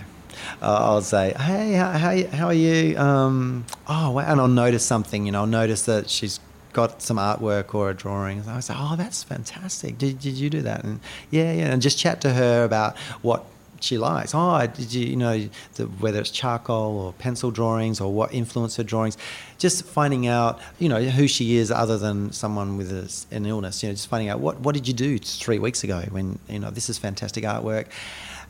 Uh, 0.62 0.78
I'll 0.80 1.02
say, 1.02 1.34
"Hey, 1.38 1.74
how, 1.74 1.92
how, 2.38 2.48
are 2.48 2.54
you?" 2.54 2.98
Um, 2.98 3.66
oh, 3.88 4.12
wow. 4.12 4.26
and 4.26 4.40
I'll 4.40 4.48
notice 4.48 4.86
something. 4.86 5.26
You 5.26 5.32
know, 5.32 5.42
I'll 5.42 5.48
notice 5.48 5.84
that 5.86 6.10
she's 6.10 6.40
got 6.72 7.02
some 7.02 7.18
artwork 7.18 7.74
or 7.74 7.90
a 7.90 7.94
drawing. 7.94 8.48
I'll 8.48 8.62
say, 8.62 8.76
"Oh, 8.78 8.96
that's 8.96 9.24
fantastic. 9.24 9.98
Did, 9.98 10.20
did 10.20 10.36
you 10.36 10.50
do 10.50 10.62
that?" 10.62 10.84
And 10.84 11.00
yeah, 11.32 11.52
yeah, 11.52 11.72
and 11.72 11.82
just 11.82 11.98
chat 11.98 12.22
to 12.22 12.34
her 12.34 12.64
about 12.64 12.98
what 13.22 13.46
she 13.80 13.98
likes. 13.98 14.34
Oh, 14.34 14.66
did 14.68 14.94
you, 14.94 15.06
you 15.06 15.16
know, 15.16 15.50
the, 15.76 15.86
whether 15.86 16.20
it's 16.20 16.32
charcoal 16.32 17.00
or 17.00 17.14
pencil 17.14 17.52
drawings 17.52 18.02
or 18.02 18.12
what 18.12 18.34
influenced 18.34 18.78
her 18.78 18.84
drawings, 18.84 19.18
just 19.58 19.86
finding 19.86 20.28
out, 20.28 20.60
you 20.80 20.90
know, 20.90 21.02
who 21.02 21.28
she 21.28 21.56
is 21.58 21.72
other 21.72 21.98
than 21.98 22.32
someone 22.32 22.78
with 22.78 22.92
a, 22.92 23.36
an 23.36 23.46
illness. 23.46 23.84
You 23.84 23.90
know, 23.90 23.94
just 23.94 24.08
finding 24.08 24.30
out 24.30 24.40
what 24.40 24.60
what 24.60 24.76
did 24.76 24.88
you 24.88 24.94
do 24.94 25.18
three 25.18 25.60
weeks 25.60 25.84
ago 25.84 26.04
when 26.10 26.40
you 26.48 26.60
know 26.60 26.72
this 26.72 26.90
is 26.90 26.98
fantastic 26.98 27.44
artwork. 27.44 27.88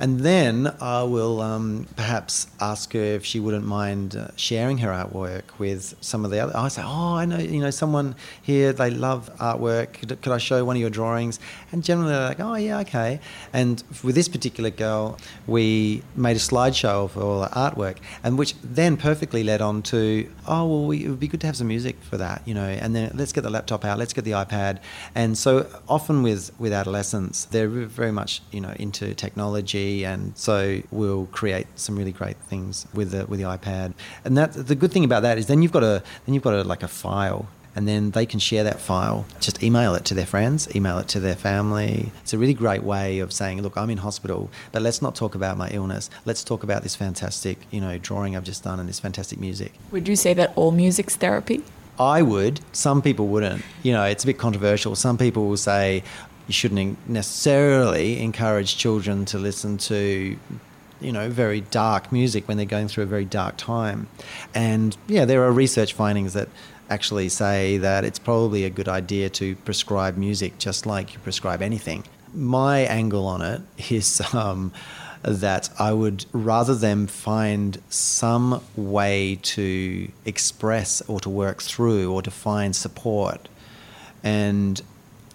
And 0.01 0.21
then 0.21 0.73
I 0.79 1.03
will 1.03 1.41
um, 1.41 1.85
perhaps 1.97 2.47
ask 2.61 2.93
her 2.93 2.99
if 2.99 3.25
she 3.25 3.41
wouldn't 3.41 3.65
mind 3.65 4.15
uh, 4.15 4.29
sharing 4.37 4.77
her 4.77 4.89
artwork 4.89 5.43
with 5.57 5.93
some 5.99 6.23
of 6.23 6.31
the 6.31 6.39
other. 6.39 6.55
I 6.55 6.69
say, 6.69 6.83
oh, 6.85 7.15
I 7.15 7.25
know, 7.25 7.37
you 7.37 7.59
know, 7.59 7.69
someone 7.69 8.15
here 8.41 8.71
they 8.71 8.91
love 8.91 9.29
artwork. 9.39 9.93
Could, 9.93 10.21
could 10.21 10.31
I 10.31 10.37
show 10.37 10.63
one 10.63 10.77
of 10.77 10.79
your 10.79 10.89
drawings? 10.89 11.37
And 11.73 11.83
generally 11.83 12.11
they're 12.11 12.29
like, 12.29 12.39
oh 12.39 12.55
yeah, 12.55 12.79
okay. 12.79 13.19
And 13.51 13.83
with 14.01 14.15
this 14.15 14.29
particular 14.29 14.69
girl, 14.69 15.17
we 15.47 16.01
made 16.15 16.37
a 16.37 16.39
slideshow 16.39 17.03
of 17.03 17.17
all 17.17 17.41
the 17.41 17.47
artwork, 17.47 17.97
and 18.23 18.37
which 18.37 18.55
then 18.63 18.95
perfectly 18.95 19.43
led 19.43 19.61
on 19.61 19.81
to, 19.83 20.29
oh 20.47 20.65
well, 20.65 20.85
we, 20.85 21.03
it 21.03 21.09
would 21.09 21.19
be 21.19 21.27
good 21.27 21.41
to 21.41 21.47
have 21.47 21.57
some 21.57 21.67
music 21.67 21.97
for 22.01 22.15
that, 22.17 22.41
you 22.47 22.53
know. 22.53 22.69
And 22.69 22.95
then 22.95 23.11
let's 23.15 23.33
get 23.33 23.41
the 23.41 23.49
laptop 23.49 23.83
out, 23.83 23.99
let's 23.99 24.13
get 24.13 24.23
the 24.23 24.31
iPad. 24.31 24.79
And 25.13 25.37
so 25.37 25.67
often 25.89 26.23
with 26.23 26.51
with 26.57 26.71
adolescents, 26.71 27.45
they're 27.45 27.67
very 27.67 28.13
much, 28.13 28.41
you 28.51 28.61
know, 28.61 28.73
into 28.79 29.13
technology 29.13 29.88
and 29.89 30.37
so 30.37 30.81
we'll 30.91 31.25
create 31.27 31.67
some 31.75 31.97
really 31.97 32.11
great 32.11 32.37
things 32.37 32.87
with 32.93 33.11
the 33.11 33.25
with 33.25 33.39
the 33.39 33.45
iPad. 33.45 33.93
And 34.23 34.37
that 34.37 34.53
the 34.53 34.75
good 34.75 34.91
thing 34.91 35.03
about 35.03 35.21
that 35.23 35.37
is 35.37 35.47
then 35.47 35.61
you've 35.61 35.71
got 35.71 35.83
a 35.83 36.03
then 36.25 36.33
you've 36.33 36.43
got 36.43 36.53
a, 36.53 36.63
like 36.63 36.83
a 36.83 36.87
file 36.87 37.47
and 37.75 37.87
then 37.87 38.11
they 38.11 38.25
can 38.25 38.39
share 38.39 38.63
that 38.63 38.79
file. 38.79 39.25
Just 39.39 39.63
email 39.63 39.95
it 39.95 40.05
to 40.05 40.13
their 40.13 40.25
friends, 40.25 40.67
email 40.75 40.97
it 40.97 41.07
to 41.09 41.19
their 41.19 41.35
family. 41.35 42.11
It's 42.21 42.33
a 42.33 42.37
really 42.37 42.53
great 42.53 42.83
way 42.83 43.19
of 43.19 43.31
saying, 43.31 43.61
look, 43.61 43.77
I'm 43.77 43.89
in 43.89 43.99
hospital, 43.99 44.49
but 44.71 44.81
let's 44.81 45.01
not 45.01 45.15
talk 45.15 45.35
about 45.35 45.57
my 45.57 45.69
illness. 45.69 46.09
Let's 46.25 46.43
talk 46.43 46.63
about 46.63 46.83
this 46.83 46.95
fantastic, 46.95 47.57
you 47.71 47.79
know, 47.79 47.97
drawing 47.97 48.35
I've 48.35 48.43
just 48.43 48.63
done 48.63 48.79
and 48.79 48.89
this 48.89 48.99
fantastic 48.99 49.39
music. 49.39 49.73
Would 49.91 50.07
you 50.07 50.15
say 50.15 50.33
that 50.33 50.51
all 50.55 50.71
music's 50.71 51.15
therapy? 51.15 51.63
I 51.99 52.21
would. 52.21 52.61
Some 52.71 53.01
people 53.01 53.27
wouldn't. 53.27 53.63
You 53.83 53.91
know, 53.91 54.05
it's 54.05 54.23
a 54.23 54.27
bit 54.27 54.37
controversial. 54.37 54.95
Some 54.95 55.17
people 55.17 55.47
will 55.47 55.57
say, 55.57 56.03
you 56.49 56.53
shouldn't 56.53 56.97
necessarily 57.07 58.19
encourage 58.19 58.75
children 58.75 59.23
to 59.23 59.37
listen 59.37 59.77
to 59.77 60.35
you 60.99 61.11
know 61.11 61.29
very 61.29 61.61
dark 61.61 62.11
music 62.11 62.47
when 62.47 62.57
they're 62.57 62.65
going 62.65 62.87
through 62.87 63.03
a 63.03 63.07
very 63.07 63.23
dark 63.23 63.55
time. 63.55 64.07
And 64.55 64.97
yeah 65.07 65.25
there 65.25 65.43
are 65.43 65.51
research 65.51 65.93
findings 65.93 66.33
that 66.33 66.49
actually 66.89 67.29
say 67.29 67.77
that 67.77 68.03
it's 68.03 68.17
probably 68.17 68.65
a 68.65 68.69
good 68.69 68.89
idea 68.89 69.29
to 69.29 69.55
prescribe 69.57 70.17
music 70.17 70.57
just 70.57 70.87
like 70.87 71.13
you 71.13 71.19
prescribe 71.19 71.61
anything. 71.61 72.03
My 72.33 72.79
angle 72.79 73.27
on 73.27 73.43
it 73.43 73.61
is 73.91 74.19
um, 74.33 74.73
that 75.21 75.69
I 75.77 75.93
would 75.93 76.25
rather 76.33 76.73
them 76.73 77.05
find 77.05 77.79
some 77.89 78.63
way 78.75 79.37
to 79.43 80.11
express 80.25 81.01
or 81.07 81.19
to 81.19 81.29
work 81.29 81.61
through 81.61 82.11
or 82.11 82.23
to 82.23 82.31
find 82.31 82.75
support 82.75 83.47
and 84.23 84.81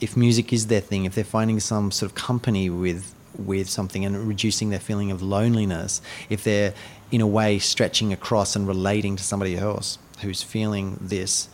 if 0.00 0.16
music 0.16 0.52
is 0.52 0.66
their 0.66 0.80
thing, 0.80 1.04
if 1.04 1.14
they're 1.14 1.24
finding 1.24 1.60
some 1.60 1.90
sort 1.90 2.10
of 2.10 2.16
company 2.16 2.70
with 2.70 3.14
with 3.36 3.68
something 3.68 4.04
and 4.04 4.28
reducing 4.28 4.70
their 4.70 4.78
feeling 4.78 5.10
of 5.10 5.20
loneliness, 5.20 6.00
if 6.30 6.44
they're 6.44 6.72
in 7.10 7.20
a 7.20 7.26
way 7.26 7.58
stretching 7.58 8.12
across 8.12 8.54
and 8.54 8.68
relating 8.68 9.16
to 9.16 9.24
somebody 9.24 9.56
else 9.56 9.98
who's 10.20 10.42
feeling 10.42 10.96
this, 11.00 11.48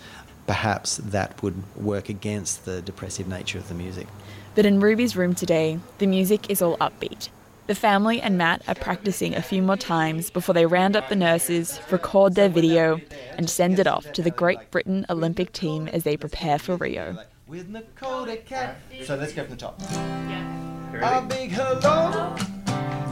perhaps 0.46 0.98
that 0.98 1.42
would 1.42 1.54
work 1.76 2.08
against 2.08 2.64
the 2.64 2.82
depressive 2.82 3.26
nature 3.26 3.58
of 3.58 3.68
the 3.68 3.74
music. 3.74 4.06
But 4.54 4.66
in 4.66 4.80
Ruby's 4.80 5.16
room 5.16 5.34
today, 5.34 5.78
the 5.98 6.06
music 6.06 6.50
is 6.50 6.60
all 6.60 6.76
upbeat. 6.78 7.28
The 7.66 7.74
family 7.74 8.20
and 8.20 8.36
Matt 8.36 8.62
are 8.66 8.74
practicing 8.74 9.34
a 9.34 9.42
few 9.42 9.62
more 9.62 9.76
times 9.76 10.28
before 10.28 10.54
they 10.54 10.66
round 10.66 10.96
up 10.96 11.08
the 11.08 11.14
nurses, 11.14 11.80
record 11.90 12.34
their 12.34 12.48
video, 12.48 13.00
and 13.38 13.48
send 13.48 13.78
it 13.78 13.86
off 13.86 14.12
to 14.12 14.22
the 14.22 14.30
Great 14.30 14.70
Britain 14.72 15.06
Olympic 15.08 15.52
team 15.52 15.86
as 15.88 16.02
they 16.02 16.16
prepare 16.16 16.58
for 16.58 16.76
Rio 16.76 17.16
with 17.50 17.72
Dakota 17.72 18.36
Cat. 18.36 18.76
So 19.04 19.16
let's 19.16 19.32
go 19.32 19.42
from 19.42 19.50
the 19.50 19.56
top. 19.56 19.76
Yeah. 19.80 21.18
A 21.18 21.20
big 21.20 21.50
hello 21.50 22.36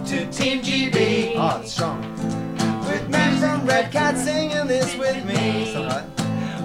to 0.06 0.30
Team 0.30 0.62
GB. 0.62 1.32
Oh, 1.34 1.38
ah, 1.38 1.60
it's 1.60 1.72
strong. 1.72 2.00
With 2.86 3.08
men 3.08 3.36
from 3.40 3.66
Red 3.66 3.90
Cat 3.90 4.16
singing 4.16 4.68
this 4.68 4.96
with 4.96 5.24
me. 5.24 5.72
So 5.72 5.82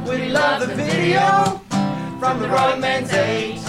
we 0.07 0.29
love 0.29 0.67
the 0.67 0.75
video 0.75 1.59
from 2.19 2.39
the 2.39 2.47
Royal 2.47 2.77
Men's 2.77 3.12
Eight. 3.12 3.59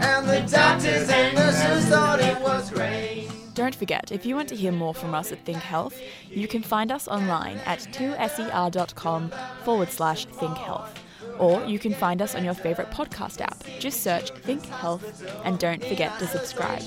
And 0.00 0.28
the 0.28 0.46
doctors 0.48 1.08
and 1.08 1.34
nurses 1.34 1.86
thought 1.86 2.20
it 2.20 2.40
was 2.40 2.70
great. 2.70 3.28
Don't 3.54 3.74
forget, 3.74 4.12
if 4.12 4.24
you 4.24 4.36
want 4.36 4.48
to 4.50 4.56
hear 4.56 4.72
more 4.72 4.94
from 4.94 5.12
us 5.14 5.32
at 5.32 5.44
Think 5.44 5.58
Health, 5.58 6.00
you 6.30 6.46
can 6.46 6.62
find 6.62 6.92
us 6.92 7.08
online 7.08 7.58
at 7.66 7.80
2ser.com 7.80 9.32
forward 9.64 9.90
slash 9.90 10.24
think 10.26 10.56
health 10.56 11.01
or 11.38 11.64
you 11.64 11.78
can 11.78 11.94
find 11.94 12.20
us 12.22 12.34
on 12.34 12.44
your 12.44 12.54
favourite 12.54 12.90
podcast 12.90 13.40
app. 13.40 13.56
Just 13.78 14.02
search 14.02 14.30
Think 14.30 14.64
Health 14.66 15.24
and 15.44 15.58
don't 15.58 15.82
forget 15.84 16.18
to 16.18 16.26
subscribe. 16.26 16.82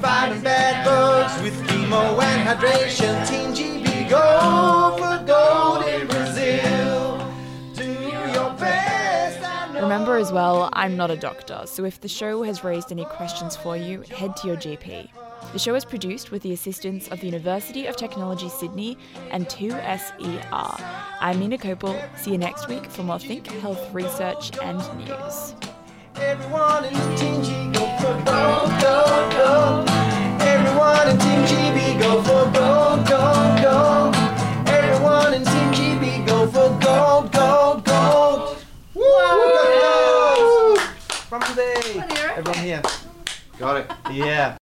Fighting 0.00 0.42
bad 0.42 0.84
bugs 0.84 1.42
with 1.42 1.54
chemo 1.68 2.22
and 2.22 2.48
hydration. 2.48 3.26
Team 3.28 3.52
GB 3.54 4.08
go 4.08 4.96
for 4.96 5.24
gold 5.26 5.84
in 5.86 6.06
Brazil. 6.06 7.18
Do 7.74 7.92
your 8.32 8.50
best, 8.58 9.80
remember 9.80 10.16
as 10.16 10.32
well, 10.32 10.68
I'm 10.72 10.96
not 10.96 11.10
a 11.10 11.16
doctor, 11.16 11.62
so 11.66 11.84
if 11.84 12.00
the 12.00 12.08
show 12.08 12.42
has 12.42 12.64
raised 12.64 12.90
any 12.90 13.04
questions 13.04 13.56
for 13.56 13.76
you, 13.76 14.02
head 14.02 14.36
to 14.38 14.48
your 14.48 14.56
GP. 14.56 15.08
The 15.50 15.58
show 15.58 15.74
is 15.74 15.84
produced 15.86 16.30
with 16.30 16.42
the 16.42 16.52
assistance 16.52 17.08
of 17.08 17.20
the 17.20 17.26
University 17.26 17.86
of 17.86 17.96
Technology 17.96 18.50
Sydney 18.50 18.98
and 19.30 19.46
2SER. 19.46 20.80
I'm 21.20 21.40
Ninah 21.40 21.58
Kopel. 21.58 21.98
See 22.18 22.32
you 22.32 22.38
next 22.38 22.68
week 22.68 22.84
for 22.90 23.02
more 23.02 23.18
Think 23.18 23.46
Health 23.46 23.94
research 23.94 24.56
and 24.58 24.78
news. 24.98 25.54
Everyone 26.16 26.84
in 26.84 26.92
Team 27.16 27.42
G 27.42 27.50
go 27.72 27.86
for 27.96 28.12
gold, 28.28 28.68
gold, 28.82 29.32
gold. 29.32 29.88
Everyone 30.42 31.08
in 31.08 31.18
Team 31.18 31.42
GB 31.46 31.98
go 31.98 32.22
for 32.22 32.44
gold, 32.52 33.06
gold, 33.08 33.62
gold. 33.62 34.14
Everyone 34.68 35.32
in 35.32 35.44
Team 35.46 35.72
GB 35.72 36.26
go 36.26 36.46
for 36.46 36.78
gold, 36.78 37.32
gold, 37.32 37.84
gold. 37.86 38.58
Woo! 38.92 39.02
Woo! 40.74 40.76
From 40.76 41.40
today. 41.40 42.04
Everyone 42.36 42.58
here. 42.58 42.82
Got 43.58 43.76
it. 43.78 43.90
Yeah. 44.12 44.57